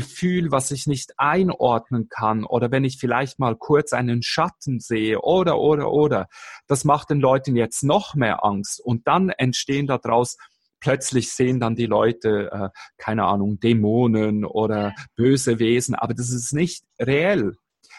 Gefühl, 0.00 0.50
was 0.50 0.70
ich 0.70 0.86
nicht 0.86 1.14
einordnen 1.18 2.08
kann 2.08 2.44
oder 2.44 2.70
wenn 2.70 2.84
ich 2.84 2.98
vielleicht 2.98 3.38
mal 3.38 3.56
kurz 3.56 3.92
einen 3.92 4.22
Schatten 4.22 4.80
sehe 4.80 5.20
oder, 5.20 5.58
oder, 5.58 5.90
oder, 5.90 6.28
das 6.66 6.84
macht 6.84 7.10
den 7.10 7.20
Leuten 7.20 7.56
jetzt 7.56 7.82
noch 7.82 8.14
mehr 8.14 8.44
Angst 8.44 8.80
und 8.80 9.06
dann 9.06 9.30
entstehen 9.30 9.86
daraus 9.86 10.36
plötzlich 10.80 11.32
sehen 11.32 11.60
dann 11.60 11.74
die 11.74 11.86
Leute, 11.86 12.50
äh, 12.52 12.68
keine 12.98 13.24
Ahnung, 13.24 13.58
Dämonen 13.58 14.44
oder 14.44 14.92
böse 15.16 15.58
Wesen, 15.58 15.94
aber 15.94 16.14
das 16.14 16.30
ist 16.30 16.52
nicht 16.52 16.84
reell 17.00 17.54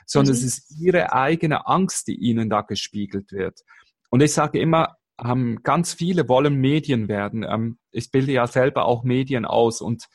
sondern 0.06 0.34
mhm. 0.34 0.38
es 0.38 0.44
ist 0.44 0.80
ihre 0.80 1.14
eigene 1.14 1.68
Angst, 1.68 2.08
die 2.08 2.16
ihnen 2.16 2.50
da 2.50 2.62
gespiegelt 2.62 3.32
wird. 3.32 3.62
Und 4.10 4.22
ich 4.22 4.34
sage 4.34 4.60
immer, 4.60 4.96
ähm, 5.24 5.60
ganz 5.64 5.94
viele 5.94 6.30
wollen 6.30 6.56
Medien 6.56 7.08
werden. 7.08 7.44
Ähm, 7.48 7.80
ich 7.92 8.12
bilde 8.12 8.32
ja 8.32 8.48
selber 8.48 8.86
auch 8.86 9.04
Medien 9.04 9.46
aus 9.46 9.82
und 9.82 10.08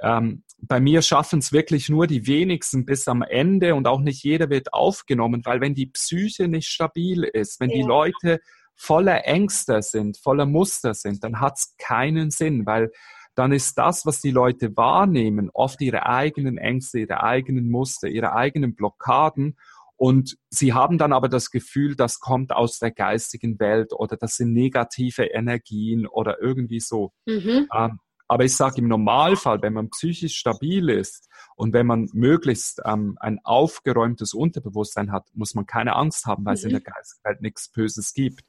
ähm, 0.00 0.44
bei 0.58 0.80
mir 0.80 1.02
schaffen 1.02 1.40
es 1.40 1.52
wirklich 1.52 1.88
nur 1.88 2.06
die 2.06 2.26
wenigsten 2.26 2.84
bis 2.84 3.06
am 3.08 3.22
Ende 3.22 3.74
und 3.74 3.86
auch 3.86 4.00
nicht 4.00 4.22
jeder 4.22 4.50
wird 4.50 4.72
aufgenommen, 4.72 5.42
weil 5.44 5.60
wenn 5.60 5.74
die 5.74 5.86
Psyche 5.86 6.48
nicht 6.48 6.68
stabil 6.68 7.24
ist, 7.24 7.60
wenn 7.60 7.70
ja. 7.70 7.76
die 7.76 7.82
Leute 7.82 8.40
voller 8.74 9.24
Ängste 9.26 9.82
sind, 9.82 10.18
voller 10.18 10.46
Muster 10.46 10.94
sind, 10.94 11.22
dann 11.22 11.40
hat 11.40 11.58
es 11.58 11.74
keinen 11.78 12.30
Sinn, 12.30 12.66
weil 12.66 12.90
dann 13.34 13.52
ist 13.52 13.78
das, 13.78 14.06
was 14.06 14.20
die 14.20 14.30
Leute 14.30 14.76
wahrnehmen, 14.76 15.50
oft 15.52 15.80
ihre 15.80 16.06
eigenen 16.06 16.56
Ängste, 16.56 17.00
ihre 17.00 17.22
eigenen 17.22 17.68
Muster, 17.68 18.08
ihre 18.08 18.32
eigenen 18.32 18.74
Blockaden. 18.74 19.56
Und 19.96 20.36
sie 20.50 20.72
haben 20.72 20.98
dann 20.98 21.12
aber 21.12 21.28
das 21.28 21.50
Gefühl, 21.50 21.96
das 21.96 22.20
kommt 22.20 22.52
aus 22.52 22.78
der 22.78 22.90
geistigen 22.90 23.58
Welt 23.58 23.92
oder 23.92 24.16
das 24.16 24.36
sind 24.36 24.52
negative 24.52 25.24
Energien 25.24 26.06
oder 26.06 26.40
irgendwie 26.40 26.80
so. 26.80 27.12
Mhm. 27.26 27.68
Ähm, 27.72 27.98
aber 28.34 28.44
ich 28.44 28.56
sage 28.56 28.78
im 28.78 28.88
Normalfall, 28.88 29.62
wenn 29.62 29.74
man 29.74 29.90
psychisch 29.90 30.34
stabil 30.34 30.88
ist 30.88 31.28
und 31.54 31.72
wenn 31.72 31.86
man 31.86 32.08
möglichst 32.14 32.82
ähm, 32.84 33.16
ein 33.20 33.38
aufgeräumtes 33.44 34.34
Unterbewusstsein 34.34 35.12
hat, 35.12 35.28
muss 35.34 35.54
man 35.54 35.66
keine 35.66 35.94
Angst 35.94 36.26
haben, 36.26 36.44
weil 36.44 36.54
mhm. 36.54 36.56
es 36.56 36.64
in 36.64 36.70
mhm. 36.70 36.72
der 36.72 36.80
geistigen 36.80 37.24
Welt 37.28 37.42
nichts 37.42 37.68
Böses 37.68 38.12
gibt. 38.12 38.44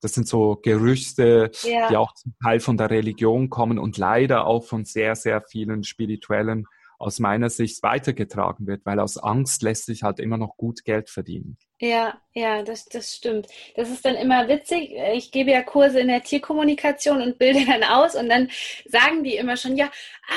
Das 0.00 0.14
sind 0.14 0.26
so 0.26 0.58
Gerüchte, 0.60 1.52
ja. 1.62 1.88
die 1.88 1.96
auch 1.96 2.12
zum 2.14 2.34
Teil 2.42 2.58
von 2.58 2.76
der 2.76 2.90
Religion 2.90 3.50
kommen 3.50 3.78
und 3.78 3.98
leider 3.98 4.48
auch 4.48 4.64
von 4.64 4.84
sehr, 4.84 5.14
sehr 5.14 5.42
vielen 5.42 5.84
spirituellen 5.84 6.66
aus 6.98 7.20
meiner 7.20 7.50
Sicht 7.50 7.84
weitergetragen 7.84 8.66
wird, 8.66 8.84
weil 8.84 8.98
aus 8.98 9.16
Angst 9.16 9.62
lässt 9.62 9.86
sich 9.86 10.02
halt 10.02 10.18
immer 10.18 10.38
noch 10.38 10.56
gut 10.56 10.84
Geld 10.84 11.08
verdienen. 11.08 11.56
Ja, 11.80 12.20
ja, 12.36 12.62
das, 12.62 12.86
das 12.86 13.14
stimmt. 13.14 13.46
Das 13.76 13.90
ist 13.90 14.04
dann 14.04 14.16
immer 14.16 14.48
witzig. 14.48 14.92
Ich 15.12 15.30
gebe 15.30 15.50
ja 15.52 15.62
Kurse 15.62 16.00
in 16.00 16.08
der 16.08 16.22
Tierkommunikation 16.22 17.20
und 17.20 17.38
bilde 17.38 17.64
dann 17.66 17.84
aus 17.84 18.14
und 18.16 18.28
dann 18.28 18.50
sagen 18.86 19.22
die 19.22 19.36
immer 19.36 19.56
schon, 19.56 19.76
ja, 19.76 19.90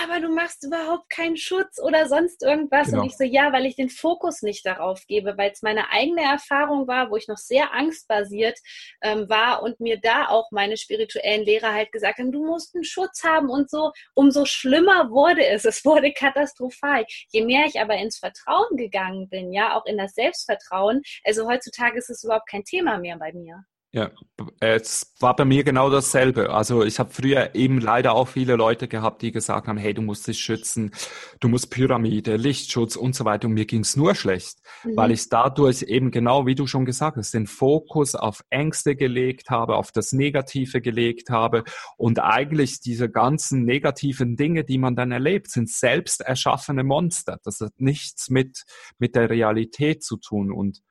aber 0.04 0.20
du 0.20 0.30
machst 0.30 0.64
überhaupt 0.64 1.10
keinen 1.10 1.38
Schutz 1.38 1.80
oder 1.80 2.08
sonst 2.08 2.44
irgendwas. 2.44 2.88
Genau. 2.88 3.02
Und 3.02 3.08
ich 3.08 3.18
so, 3.18 3.24
ja, 3.24 3.52
weil 3.54 3.66
ich 3.66 3.76
den 3.76 3.90
Fokus 3.90 4.42
nicht 4.42 4.66
darauf 4.66 5.06
gebe, 5.08 5.38
weil 5.38 5.52
es 5.52 5.62
meine 5.62 5.90
eigene 5.92 6.22
Erfahrung 6.22 6.88
war, 6.88 7.10
wo 7.10 7.16
ich 7.16 7.28
noch 7.28 7.38
sehr 7.38 7.74
angstbasiert 7.74 8.60
ähm, 9.02 9.30
war 9.30 9.64
und 9.64 9.80
mir 9.80 10.00
da 10.00 10.28
auch 10.28 10.52
meine 10.52 10.78
spirituellen 10.78 11.46
Lehrer 11.46 11.74
halt 11.74 11.92
gesagt 11.92 12.20
haben, 12.20 12.32
du 12.32 12.46
musst 12.46 12.76
einen 12.76 12.84
Schutz 12.84 13.24
haben 13.24 13.50
und 13.50 13.70
so. 13.70 13.92
Umso 14.14 14.46
schlimmer 14.46 15.10
wurde 15.10 15.46
es. 15.46 15.66
Es 15.66 15.86
wurde 15.86 16.12
katastrophal. 16.14 17.06
Je 17.30 17.44
mehr 17.44 17.66
ich 17.66 17.80
aber 17.80 17.96
ins 17.96 18.20
Vertrauen 18.20 18.76
gegangen 18.76 19.30
bin, 19.30 19.52
ja, 19.52 19.76
auch 19.76 19.86
in 19.86 19.98
das 19.98 20.14
Selbstvertrauen, 20.14 21.02
also 21.28 21.48
heutzutage 21.48 21.98
ist 21.98 22.10
es 22.10 22.24
überhaupt 22.24 22.50
kein 22.50 22.64
Thema 22.64 22.98
mehr 22.98 23.18
bei 23.18 23.34
mir. 23.34 23.64
Ja, 23.94 24.12
es 24.60 25.16
war 25.22 25.34
bei 25.36 25.46
mir 25.46 25.64
genau 25.64 25.90
dasselbe. 25.90 26.50
Also 26.50 26.84
ich 26.84 27.00
habe 27.00 27.10
früher 27.10 27.56
eben 27.56 27.80
leider 27.80 28.14
auch 28.14 28.28
viele 28.28 28.58
Leute 28.58 28.90
gehabt, 28.90 29.22
die 29.22 29.32
gesagt 29.32 29.68
haben, 29.68 29.78
hey, 29.78 29.94
du 29.94 30.02
musst 30.02 30.28
dich 30.28 30.40
schützen, 30.40 30.92
du 31.40 31.48
musst 31.48 31.72
Pyramide, 31.72 32.36
Lichtschutz 32.36 32.98
und 32.98 33.16
so 33.16 33.24
weiter. 33.24 33.48
Und 33.48 33.54
mir 33.54 33.66
ging 33.66 33.82
es 33.82 33.96
nur 33.96 34.14
schlecht, 34.14 34.60
mhm. 34.84 34.98
weil 34.98 35.12
ich 35.12 35.30
dadurch 35.30 35.84
eben 35.84 36.12
genau, 36.12 36.46
wie 36.46 36.54
du 36.54 36.68
schon 36.68 36.84
gesagt 36.84 37.16
hast, 37.16 37.34
den 37.34 37.48
Fokus 37.48 38.14
auf 38.14 38.44
Ängste 38.50 38.98
gelegt 38.98 39.50
habe, 39.50 39.78
auf 39.78 39.94
das 39.94 40.12
Negative 40.12 40.82
gelegt 40.82 41.30
habe. 41.30 41.64
Und 41.96 42.20
eigentlich 42.20 42.82
diese 42.82 43.10
ganzen 43.10 43.64
negativen 43.64 44.36
Dinge, 44.36 44.66
die 44.66 44.80
man 44.80 44.98
dann 44.98 45.14
erlebt, 45.14 45.50
sind 45.50 45.70
selbst 45.70 46.20
erschaffene 46.20 46.84
Monster. 46.84 47.40
Das 47.44 47.62
hat 47.62 47.72
nichts 47.78 48.30
mit, 48.30 48.66
mit 49.00 49.16
der 49.16 49.30
Realität 49.30 50.04
zu 50.04 50.18
tun. 50.18 50.52
Und 50.52 50.82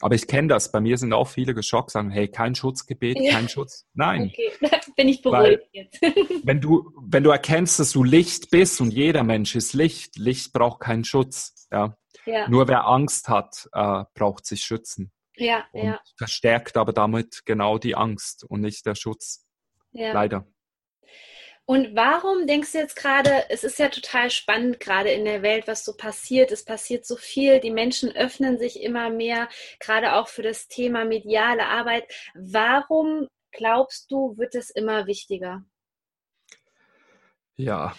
aber 0.00 0.14
ich 0.14 0.26
kenne 0.26 0.48
das. 0.48 0.72
Bei 0.72 0.80
mir 0.80 0.98
sind 0.98 1.12
auch 1.12 1.28
viele 1.28 1.54
geschockt, 1.54 1.90
sagen, 1.90 2.10
hey, 2.10 2.28
kein 2.28 2.54
Schutzgebet, 2.54 3.18
ja. 3.20 3.32
kein 3.32 3.48
Schutz. 3.48 3.86
Nein. 3.94 4.32
Okay, 4.60 4.70
bin 4.96 5.08
ich 5.08 5.22
beruhigt 5.22 5.68
jetzt. 5.72 6.00
wenn 6.44 6.60
du, 6.60 6.92
wenn 7.00 7.24
du 7.24 7.30
erkennst, 7.30 7.80
dass 7.80 7.92
du 7.92 8.04
Licht 8.04 8.50
bist 8.50 8.80
und 8.80 8.92
jeder 8.92 9.22
Mensch 9.22 9.54
ist 9.54 9.72
Licht, 9.72 10.16
Licht 10.16 10.52
braucht 10.52 10.80
keinen 10.80 11.04
Schutz. 11.04 11.68
Ja. 11.72 11.96
ja. 12.26 12.48
Nur 12.48 12.68
wer 12.68 12.86
Angst 12.86 13.28
hat, 13.28 13.68
äh, 13.72 14.04
braucht 14.14 14.46
sich 14.46 14.62
schützen. 14.62 15.12
Ja, 15.36 15.64
und 15.72 15.84
ja. 15.84 16.00
Verstärkt 16.16 16.76
aber 16.76 16.92
damit 16.92 17.42
genau 17.44 17.78
die 17.78 17.96
Angst 17.96 18.44
und 18.44 18.60
nicht 18.60 18.86
der 18.86 18.94
Schutz. 18.94 19.46
Ja. 19.92 20.12
Leider. 20.12 20.46
Und 21.66 21.96
warum 21.96 22.46
denkst 22.46 22.72
du 22.72 22.78
jetzt 22.78 22.96
gerade, 22.96 23.48
es 23.48 23.64
ist 23.64 23.78
ja 23.78 23.88
total 23.88 24.30
spannend 24.30 24.80
gerade 24.80 25.10
in 25.10 25.24
der 25.24 25.40
Welt, 25.40 25.66
was 25.66 25.82
so 25.84 25.96
passiert. 25.96 26.52
Es 26.52 26.64
passiert 26.64 27.06
so 27.06 27.16
viel, 27.16 27.58
die 27.60 27.70
Menschen 27.70 28.14
öffnen 28.14 28.58
sich 28.58 28.82
immer 28.82 29.08
mehr, 29.08 29.48
gerade 29.80 30.14
auch 30.14 30.28
für 30.28 30.42
das 30.42 30.68
Thema 30.68 31.06
mediale 31.06 31.66
Arbeit. 31.66 32.04
Warum 32.34 33.28
glaubst 33.50 34.10
du, 34.10 34.36
wird 34.36 34.54
es 34.54 34.68
immer 34.68 35.06
wichtiger? 35.06 35.64
Ja, 37.56 37.94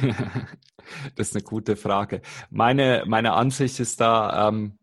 das 1.16 1.28
ist 1.28 1.34
eine 1.34 1.42
gute 1.42 1.76
Frage. 1.76 2.22
Meine, 2.50 3.02
meine 3.06 3.32
Ansicht 3.32 3.80
ist 3.80 4.00
da, 4.00 4.48
ähm, 4.48 4.78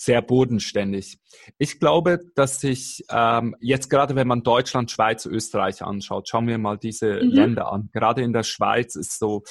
sehr 0.00 0.22
bodenständig. 0.22 1.18
Ich 1.58 1.78
glaube, 1.78 2.20
dass 2.34 2.58
sich 2.58 3.04
ähm, 3.10 3.54
jetzt 3.60 3.90
gerade, 3.90 4.14
wenn 4.14 4.26
man 4.26 4.42
Deutschland, 4.42 4.90
Schweiz, 4.90 5.26
Österreich 5.26 5.82
anschaut, 5.82 6.26
schauen 6.26 6.46
wir 6.46 6.56
mal 6.56 6.78
diese 6.78 7.22
mhm. 7.22 7.30
Länder 7.32 7.70
an. 7.70 7.90
Gerade 7.92 8.22
in 8.22 8.32
der 8.32 8.42
Schweiz 8.42 8.96
ist 8.96 9.18
so 9.18 9.42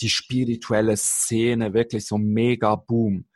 die 0.00 0.08
spirituelle 0.08 0.96
Szene 0.96 1.74
wirklich 1.74 2.06
so 2.06 2.16
mega 2.16 2.76
boom. 2.76 3.26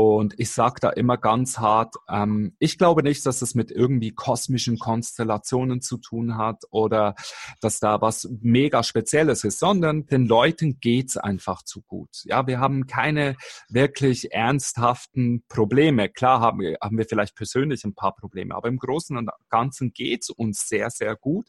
Und 0.00 0.38
ich 0.38 0.52
sage 0.52 0.76
da 0.80 0.90
immer 0.90 1.16
ganz 1.16 1.58
hart, 1.58 1.96
ähm, 2.08 2.54
ich 2.60 2.78
glaube 2.78 3.02
nicht, 3.02 3.26
dass 3.26 3.42
es 3.42 3.56
mit 3.56 3.72
irgendwie 3.72 4.12
kosmischen 4.12 4.78
Konstellationen 4.78 5.80
zu 5.80 5.96
tun 5.96 6.36
hat 6.38 6.62
oder 6.70 7.16
dass 7.60 7.80
da 7.80 8.00
was 8.00 8.28
mega 8.40 8.84
Spezielles 8.84 9.42
ist, 9.42 9.58
sondern 9.58 10.06
den 10.06 10.26
Leuten 10.26 10.78
geht's 10.78 11.16
einfach 11.16 11.64
zu 11.64 11.82
gut. 11.82 12.10
Ja, 12.22 12.46
wir 12.46 12.60
haben 12.60 12.86
keine 12.86 13.34
wirklich 13.68 14.30
ernsthaften 14.30 15.42
Probleme. 15.48 16.08
Klar 16.08 16.38
haben 16.42 16.60
wir, 16.60 16.78
haben 16.80 16.96
wir 16.96 17.06
vielleicht 17.06 17.34
persönlich 17.34 17.82
ein 17.82 17.96
paar 17.96 18.14
Probleme, 18.14 18.54
aber 18.54 18.68
im 18.68 18.78
Großen 18.78 19.16
und 19.16 19.28
Ganzen 19.48 19.92
geht's 19.92 20.30
uns 20.30 20.68
sehr, 20.68 20.90
sehr 20.90 21.16
gut. 21.16 21.48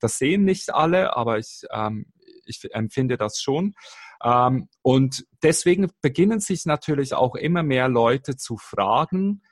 Das 0.00 0.16
sehen 0.16 0.46
nicht 0.46 0.72
alle, 0.72 1.14
aber 1.14 1.36
ich, 1.38 1.64
ähm, 1.70 2.06
ich 2.46 2.66
empfinde 2.72 3.18
das 3.18 3.42
schon. 3.42 3.74
Ähm, 4.22 4.68
und 4.82 5.24
deswegen 5.42 5.90
beginnen 6.00 6.40
sich 6.40 6.66
natürlich 6.66 7.14
auch 7.14 7.34
immer 7.34 7.62
mehr 7.62 7.88
Leute 7.88 8.36
zu 8.36 8.56
fragen, 8.56 9.42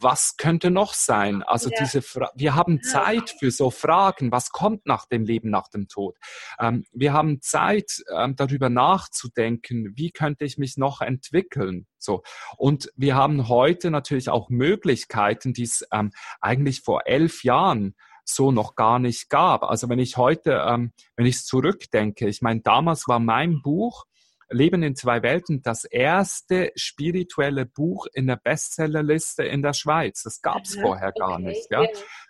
was 0.00 0.36
könnte 0.36 0.70
noch 0.70 0.94
sein? 0.94 1.42
Also 1.42 1.70
ja. 1.70 1.76
diese, 1.80 2.02
Fra 2.02 2.30
wir 2.34 2.54
haben 2.54 2.82
Zeit 2.82 3.34
für 3.38 3.50
so 3.50 3.70
Fragen. 3.70 4.30
Was 4.30 4.50
kommt 4.50 4.86
nach 4.86 5.06
dem 5.06 5.24
Leben, 5.24 5.50
nach 5.50 5.68
dem 5.68 5.88
Tod? 5.88 6.16
Ähm, 6.60 6.84
wir 6.92 7.12
haben 7.12 7.40
Zeit, 7.40 8.02
ähm, 8.14 8.36
darüber 8.36 8.68
nachzudenken, 8.70 9.92
wie 9.96 10.10
könnte 10.10 10.44
ich 10.44 10.58
mich 10.58 10.76
noch 10.76 11.00
entwickeln? 11.00 11.86
So. 11.98 12.22
Und 12.56 12.92
wir 12.96 13.16
haben 13.16 13.48
heute 13.48 13.90
natürlich 13.90 14.28
auch 14.28 14.48
Möglichkeiten, 14.50 15.52
die 15.52 15.64
es 15.64 15.84
ähm, 15.92 16.12
eigentlich 16.40 16.82
vor 16.82 17.06
elf 17.06 17.42
Jahren 17.42 17.96
so 18.28 18.52
noch 18.52 18.74
gar 18.74 18.98
nicht 18.98 19.30
gab. 19.30 19.62
Also 19.62 19.88
wenn 19.88 19.98
ich 19.98 20.16
heute, 20.16 20.64
ähm, 20.66 20.92
wenn 21.16 21.26
ich 21.26 21.44
zurückdenke, 21.44 22.28
ich 22.28 22.42
meine, 22.42 22.60
damals 22.60 23.08
war 23.08 23.18
mein 23.18 23.62
Buch 23.62 24.04
Leben 24.50 24.82
in 24.82 24.96
zwei 24.96 25.22
Welten 25.22 25.62
das 25.62 25.84
erste 25.84 26.72
spirituelle 26.74 27.66
Buch 27.66 28.06
in 28.12 28.26
der 28.26 28.36
Bestsellerliste 28.36 29.44
in 29.44 29.62
der 29.62 29.74
Schweiz. 29.74 30.22
Das 30.22 30.40
gab 30.40 30.62
es 30.64 30.74
vorher 30.74 31.12
gar 31.12 31.34
okay, 31.34 31.42
nicht. 31.42 31.70
Ja? 31.70 31.84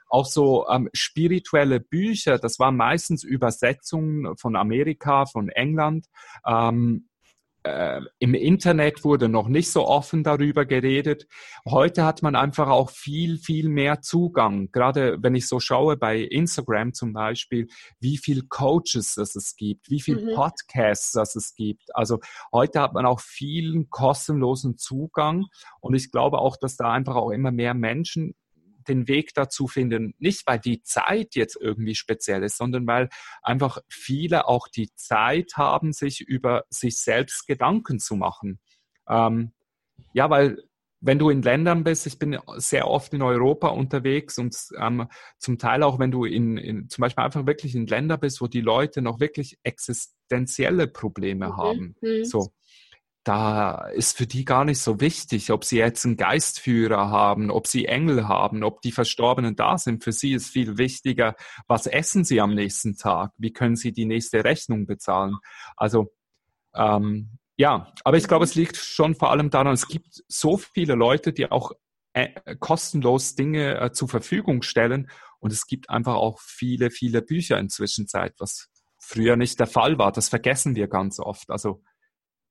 Auch 0.08 0.26
so 0.26 0.66
ähm, 0.68 0.88
spirituelle 0.92 1.80
Bücher, 1.80 2.38
das 2.38 2.58
waren 2.58 2.76
meistens 2.76 3.22
Übersetzungen 3.22 4.36
von 4.36 4.56
Amerika, 4.56 5.26
von 5.26 5.48
England. 5.48 6.06
Ähm, 6.46 7.07
äh, 7.68 8.00
im 8.18 8.34
Internet 8.34 9.04
wurde 9.04 9.28
noch 9.28 9.48
nicht 9.48 9.70
so 9.70 9.86
offen 9.86 10.24
darüber 10.24 10.64
geredet. 10.64 11.26
Heute 11.68 12.04
hat 12.04 12.22
man 12.22 12.36
einfach 12.36 12.68
auch 12.68 12.90
viel, 12.90 13.38
viel 13.38 13.68
mehr 13.68 14.00
Zugang. 14.00 14.70
Gerade 14.72 15.18
wenn 15.20 15.34
ich 15.34 15.46
so 15.46 15.60
schaue 15.60 15.96
bei 15.96 16.18
Instagram 16.18 16.94
zum 16.94 17.12
Beispiel, 17.12 17.68
wie 18.00 18.18
viel 18.18 18.42
Coaches 18.48 19.16
es 19.16 19.56
gibt, 19.56 19.90
wie 19.90 20.00
viel 20.00 20.20
mhm. 20.20 20.34
Podcasts 20.34 21.14
es 21.14 21.54
gibt. 21.54 21.94
Also 21.94 22.18
heute 22.52 22.80
hat 22.80 22.94
man 22.94 23.06
auch 23.06 23.20
vielen 23.20 23.90
kostenlosen 23.90 24.78
Zugang. 24.78 25.46
Und 25.80 25.94
ich 25.94 26.10
glaube 26.10 26.38
auch, 26.38 26.56
dass 26.56 26.76
da 26.76 26.92
einfach 26.92 27.16
auch 27.16 27.30
immer 27.30 27.50
mehr 27.50 27.74
Menschen 27.74 28.34
den 28.88 29.08
Weg 29.08 29.34
dazu 29.34 29.66
finden, 29.66 30.14
nicht 30.18 30.46
weil 30.46 30.58
die 30.58 30.82
Zeit 30.82 31.34
jetzt 31.34 31.56
irgendwie 31.60 31.94
speziell 31.94 32.42
ist, 32.42 32.56
sondern 32.56 32.86
weil 32.86 33.08
einfach 33.42 33.78
viele 33.88 34.48
auch 34.48 34.68
die 34.68 34.90
Zeit 34.94 35.52
haben, 35.56 35.92
sich 35.92 36.20
über 36.20 36.64
sich 36.70 36.98
selbst 36.98 37.46
Gedanken 37.46 37.98
zu 37.98 38.16
machen. 38.16 38.58
Ähm, 39.08 39.52
ja, 40.12 40.30
weil 40.30 40.58
wenn 41.00 41.18
du 41.18 41.30
in 41.30 41.42
Ländern 41.42 41.84
bist, 41.84 42.06
ich 42.06 42.18
bin 42.18 42.38
sehr 42.56 42.88
oft 42.88 43.12
in 43.14 43.22
Europa 43.22 43.68
unterwegs 43.68 44.38
und 44.38 44.56
ähm, 44.78 45.08
zum 45.38 45.58
Teil 45.58 45.82
auch, 45.82 45.98
wenn 45.98 46.10
du 46.10 46.24
in, 46.24 46.56
in, 46.56 46.88
zum 46.88 47.02
Beispiel 47.02 47.24
einfach 47.24 47.46
wirklich 47.46 47.74
in 47.74 47.86
Länder 47.86 48.18
bist, 48.18 48.40
wo 48.40 48.48
die 48.48 48.60
Leute 48.60 49.00
noch 49.00 49.20
wirklich 49.20 49.58
existenzielle 49.62 50.88
Probleme 50.88 51.48
mhm. 51.48 51.56
haben. 51.56 51.96
Mhm. 52.00 52.24
So, 52.24 52.52
da 53.28 53.88
ist 53.88 54.16
für 54.16 54.26
die 54.26 54.46
gar 54.46 54.64
nicht 54.64 54.78
so 54.78 55.00
wichtig, 55.00 55.52
ob 55.52 55.62
sie 55.62 55.76
jetzt 55.76 56.06
einen 56.06 56.16
Geistführer 56.16 57.10
haben, 57.10 57.50
ob 57.50 57.66
sie 57.66 57.84
Engel 57.84 58.26
haben, 58.26 58.64
ob 58.64 58.80
die 58.80 58.90
Verstorbenen 58.90 59.54
da 59.54 59.76
sind. 59.76 60.02
Für 60.02 60.12
sie 60.12 60.32
ist 60.32 60.48
viel 60.48 60.78
wichtiger, 60.78 61.36
was 61.66 61.86
essen 61.86 62.24
sie 62.24 62.40
am 62.40 62.54
nächsten 62.54 62.96
Tag? 62.96 63.32
Wie 63.36 63.52
können 63.52 63.76
sie 63.76 63.92
die 63.92 64.06
nächste 64.06 64.44
Rechnung 64.44 64.86
bezahlen? 64.86 65.36
Also 65.76 66.10
ähm, 66.74 67.38
ja, 67.58 67.92
aber 68.02 68.16
ich 68.16 68.28
glaube, 68.28 68.46
es 68.46 68.54
liegt 68.54 68.76
schon 68.76 69.14
vor 69.14 69.30
allem 69.30 69.50
daran, 69.50 69.74
es 69.74 69.88
gibt 69.88 70.24
so 70.28 70.56
viele 70.56 70.94
Leute, 70.94 71.34
die 71.34 71.50
auch 71.50 71.72
äh, 72.14 72.56
kostenlos 72.58 73.34
Dinge 73.34 73.78
äh, 73.78 73.92
zur 73.92 74.08
Verfügung 74.08 74.62
stellen. 74.62 75.10
Und 75.38 75.52
es 75.52 75.66
gibt 75.66 75.90
einfach 75.90 76.14
auch 76.14 76.40
viele, 76.40 76.90
viele 76.90 77.20
Bücher 77.20 77.58
inzwischen 77.58 78.06
was 78.38 78.70
früher 78.98 79.36
nicht 79.36 79.60
der 79.60 79.66
Fall 79.66 79.98
war. 79.98 80.12
Das 80.12 80.30
vergessen 80.30 80.76
wir 80.76 80.88
ganz 80.88 81.20
oft. 81.20 81.50
Also 81.50 81.82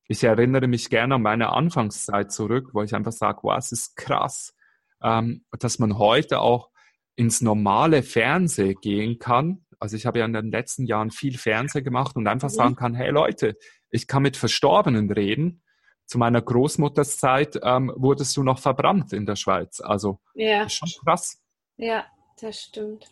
ich 0.07 0.23
erinnere 0.23 0.67
mich 0.67 0.89
gerne 0.89 1.15
an 1.15 1.21
meine 1.21 1.51
Anfangszeit 1.51 2.31
zurück, 2.31 2.69
wo 2.73 2.81
ich 2.81 2.95
einfach 2.95 3.11
sage, 3.11 3.39
wow, 3.43 3.57
es 3.57 3.71
ist 3.71 3.95
krass, 3.95 4.55
ähm, 5.01 5.45
dass 5.59 5.79
man 5.79 5.97
heute 5.97 6.39
auch 6.39 6.69
ins 7.15 7.41
normale 7.41 8.03
Fernsehen 8.03 8.75
gehen 8.81 9.19
kann. 9.19 9.65
Also 9.79 9.95
ich 9.95 10.05
habe 10.05 10.19
ja 10.19 10.25
in 10.25 10.33
den 10.33 10.51
letzten 10.51 10.85
Jahren 10.85 11.11
viel 11.11 11.37
Fernsehen 11.37 11.83
gemacht 11.83 12.15
und 12.15 12.27
einfach 12.27 12.49
mhm. 12.49 12.53
sagen 12.53 12.75
kann, 12.75 12.95
hey 12.95 13.09
Leute, 13.09 13.57
ich 13.89 14.07
kann 14.07 14.23
mit 14.23 14.37
Verstorbenen 14.37 15.11
reden. 15.11 15.61
Zu 16.05 16.17
meiner 16.17 16.41
Großmutterszeit 16.41 17.59
ähm, 17.63 17.91
wurdest 17.95 18.37
du 18.37 18.43
noch 18.43 18.59
verbrannt 18.59 19.11
in 19.11 19.25
der 19.25 19.35
Schweiz. 19.35 19.81
Also 19.81 20.21
ja. 20.35 20.63
ist 20.63 20.73
schon 20.73 20.89
krass. 21.03 21.41
Ja, 21.75 22.05
das 22.41 22.61
stimmt. 22.61 23.05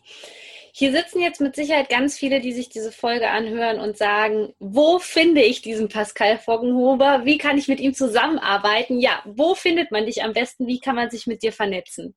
Hier 0.72 0.92
sitzen 0.92 1.22
jetzt 1.22 1.40
mit 1.40 1.56
Sicherheit 1.56 1.90
ganz 1.90 2.18
viele, 2.18 2.42
die 2.42 2.52
sich 2.52 2.70
diese 2.70 2.92
Folge 2.92 3.30
anhören 3.30 3.80
und 3.80 3.98
sagen, 3.98 4.54
wo 4.60 5.00
finde 5.00 5.42
ich 5.42 5.62
diesen 5.62 5.88
Pascal 5.88 6.38
Foggenhuber? 6.38 7.22
Wie 7.24 7.38
kann 7.38 7.58
ich 7.58 7.68
mit 7.68 7.80
ihm 7.80 7.94
zusammenarbeiten? 7.94 9.00
Ja, 9.00 9.24
wo 9.26 9.56
findet 9.56 9.92
man 9.92 10.06
dich 10.06 10.24
am 10.24 10.34
besten? 10.34 10.68
Wie 10.68 10.80
kann 10.80 10.96
man 10.96 11.10
sich 11.10 11.28
mit 11.28 11.44
dir 11.44 11.54
vernetzen? 11.54 12.14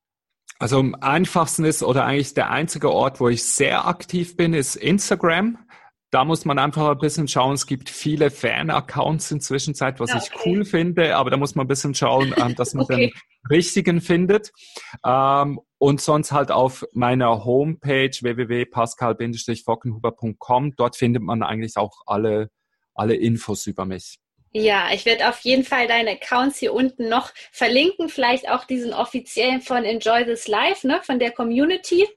Also 0.58 0.80
am 0.80 0.96
einfachsten 0.96 1.64
ist 1.64 1.84
oder 1.84 2.04
eigentlich 2.04 2.34
der 2.34 2.50
einzige 2.50 2.90
Ort, 2.90 3.20
wo 3.20 3.28
ich 3.28 3.44
sehr 3.44 3.86
aktiv 3.86 4.36
bin, 4.36 4.54
ist 4.54 4.74
Instagram 4.74 5.58
da 6.10 6.24
muss 6.24 6.44
man 6.44 6.58
einfach 6.58 6.88
ein 6.88 6.98
bisschen 6.98 7.28
schauen. 7.28 7.54
Es 7.54 7.66
gibt 7.66 7.88
viele 7.90 8.30
Fan-Accounts 8.30 9.30
inzwischen 9.30 9.74
Zeit, 9.74 10.00
was 10.00 10.14
okay. 10.14 10.22
ich 10.22 10.30
cool 10.46 10.64
finde, 10.64 11.16
aber 11.16 11.28
da 11.30 11.36
muss 11.36 11.54
man 11.54 11.66
ein 11.66 11.68
bisschen 11.68 11.94
schauen, 11.94 12.34
ähm, 12.36 12.54
dass 12.54 12.72
man 12.74 12.84
okay. 12.84 12.96
den 12.96 13.12
richtigen 13.50 14.00
findet. 14.00 14.52
Ähm, 15.04 15.60
und 15.76 16.00
sonst 16.00 16.32
halt 16.32 16.50
auf 16.50 16.86
meiner 16.92 17.44
Homepage 17.44 18.10
www.pascal-fockenhuber.com. 18.10 20.76
Dort 20.76 20.96
findet 20.96 21.22
man 21.22 21.42
eigentlich 21.42 21.76
auch 21.76 22.00
alle, 22.06 22.48
alle 22.94 23.14
Infos 23.14 23.66
über 23.66 23.84
mich. 23.84 24.16
Ja, 24.52 24.88
ich 24.92 25.04
werde 25.04 25.28
auf 25.28 25.40
jeden 25.40 25.64
Fall 25.64 25.86
deine 25.86 26.12
Accounts 26.12 26.58
hier 26.58 26.72
unten 26.72 27.10
noch 27.10 27.34
verlinken, 27.52 28.08
vielleicht 28.08 28.48
auch 28.48 28.64
diesen 28.64 28.94
offiziellen 28.94 29.60
von 29.60 29.84
Enjoy 29.84 30.24
This 30.24 30.48
Live, 30.48 30.84
ne, 30.84 31.00
von 31.02 31.18
der 31.18 31.32
Community. 31.32 32.08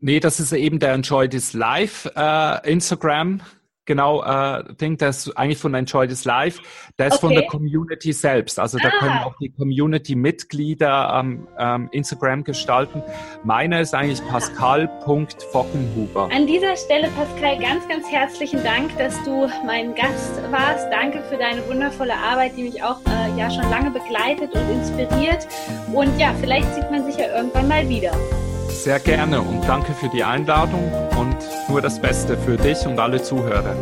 Nee, 0.00 0.18
das 0.18 0.40
ist 0.40 0.52
eben 0.52 0.78
der 0.78 0.94
Enjoy 0.94 1.28
This 1.28 1.52
Live 1.52 2.10
äh, 2.16 2.70
Instagram. 2.70 3.42
Genau, 3.86 4.22
äh, 4.22 4.62
Ding, 4.74 4.98
der 4.98 5.08
ist 5.08 5.34
eigentlich 5.36 5.58
von 5.58 5.74
Enjoy 5.74 6.06
This 6.06 6.24
Live. 6.24 6.60
Der 6.98 7.08
ist 7.08 7.14
okay. 7.14 7.26
von 7.26 7.34
der 7.34 7.48
Community 7.48 8.12
selbst. 8.12 8.60
Also 8.60 8.78
da 8.78 8.88
ah. 8.88 8.98
können 8.98 9.18
auch 9.18 9.34
die 9.40 9.50
Community-Mitglieder 9.50 11.20
ähm, 11.20 11.48
ähm, 11.58 11.88
Instagram 11.90 12.44
gestalten. 12.44 13.02
Meiner 13.42 13.80
ist 13.80 13.92
eigentlich 13.92 14.24
pascal.fockenhuber. 14.28 16.30
An 16.32 16.46
dieser 16.46 16.76
Stelle, 16.76 17.08
Pascal, 17.08 17.58
ganz, 17.58 17.88
ganz 17.88 18.08
herzlichen 18.10 18.62
Dank, 18.62 18.96
dass 18.96 19.20
du 19.24 19.50
mein 19.66 19.96
Gast 19.96 20.40
warst. 20.50 20.86
Danke 20.92 21.24
für 21.24 21.36
deine 21.36 21.66
wundervolle 21.68 22.14
Arbeit, 22.14 22.56
die 22.56 22.62
mich 22.62 22.80
auch 22.82 23.00
äh, 23.06 23.36
ja 23.36 23.50
schon 23.50 23.68
lange 23.70 23.90
begleitet 23.90 24.54
und 24.54 24.70
inspiriert. 24.70 25.48
Und 25.92 26.16
ja, 26.18 26.32
vielleicht 26.40 26.72
sieht 26.74 26.88
man 26.90 27.04
sich 27.04 27.16
ja 27.16 27.26
irgendwann 27.36 27.66
mal 27.66 27.88
wieder. 27.88 28.12
Sehr 28.82 28.98
gerne 28.98 29.42
und 29.42 29.60
danke 29.68 29.92
für 29.92 30.08
die 30.08 30.24
Einladung 30.24 30.90
und 31.18 31.36
nur 31.68 31.82
das 31.82 32.00
Beste 32.00 32.38
für 32.38 32.56
dich 32.56 32.86
und 32.86 32.98
alle 32.98 33.22
Zuhörer. 33.22 33.76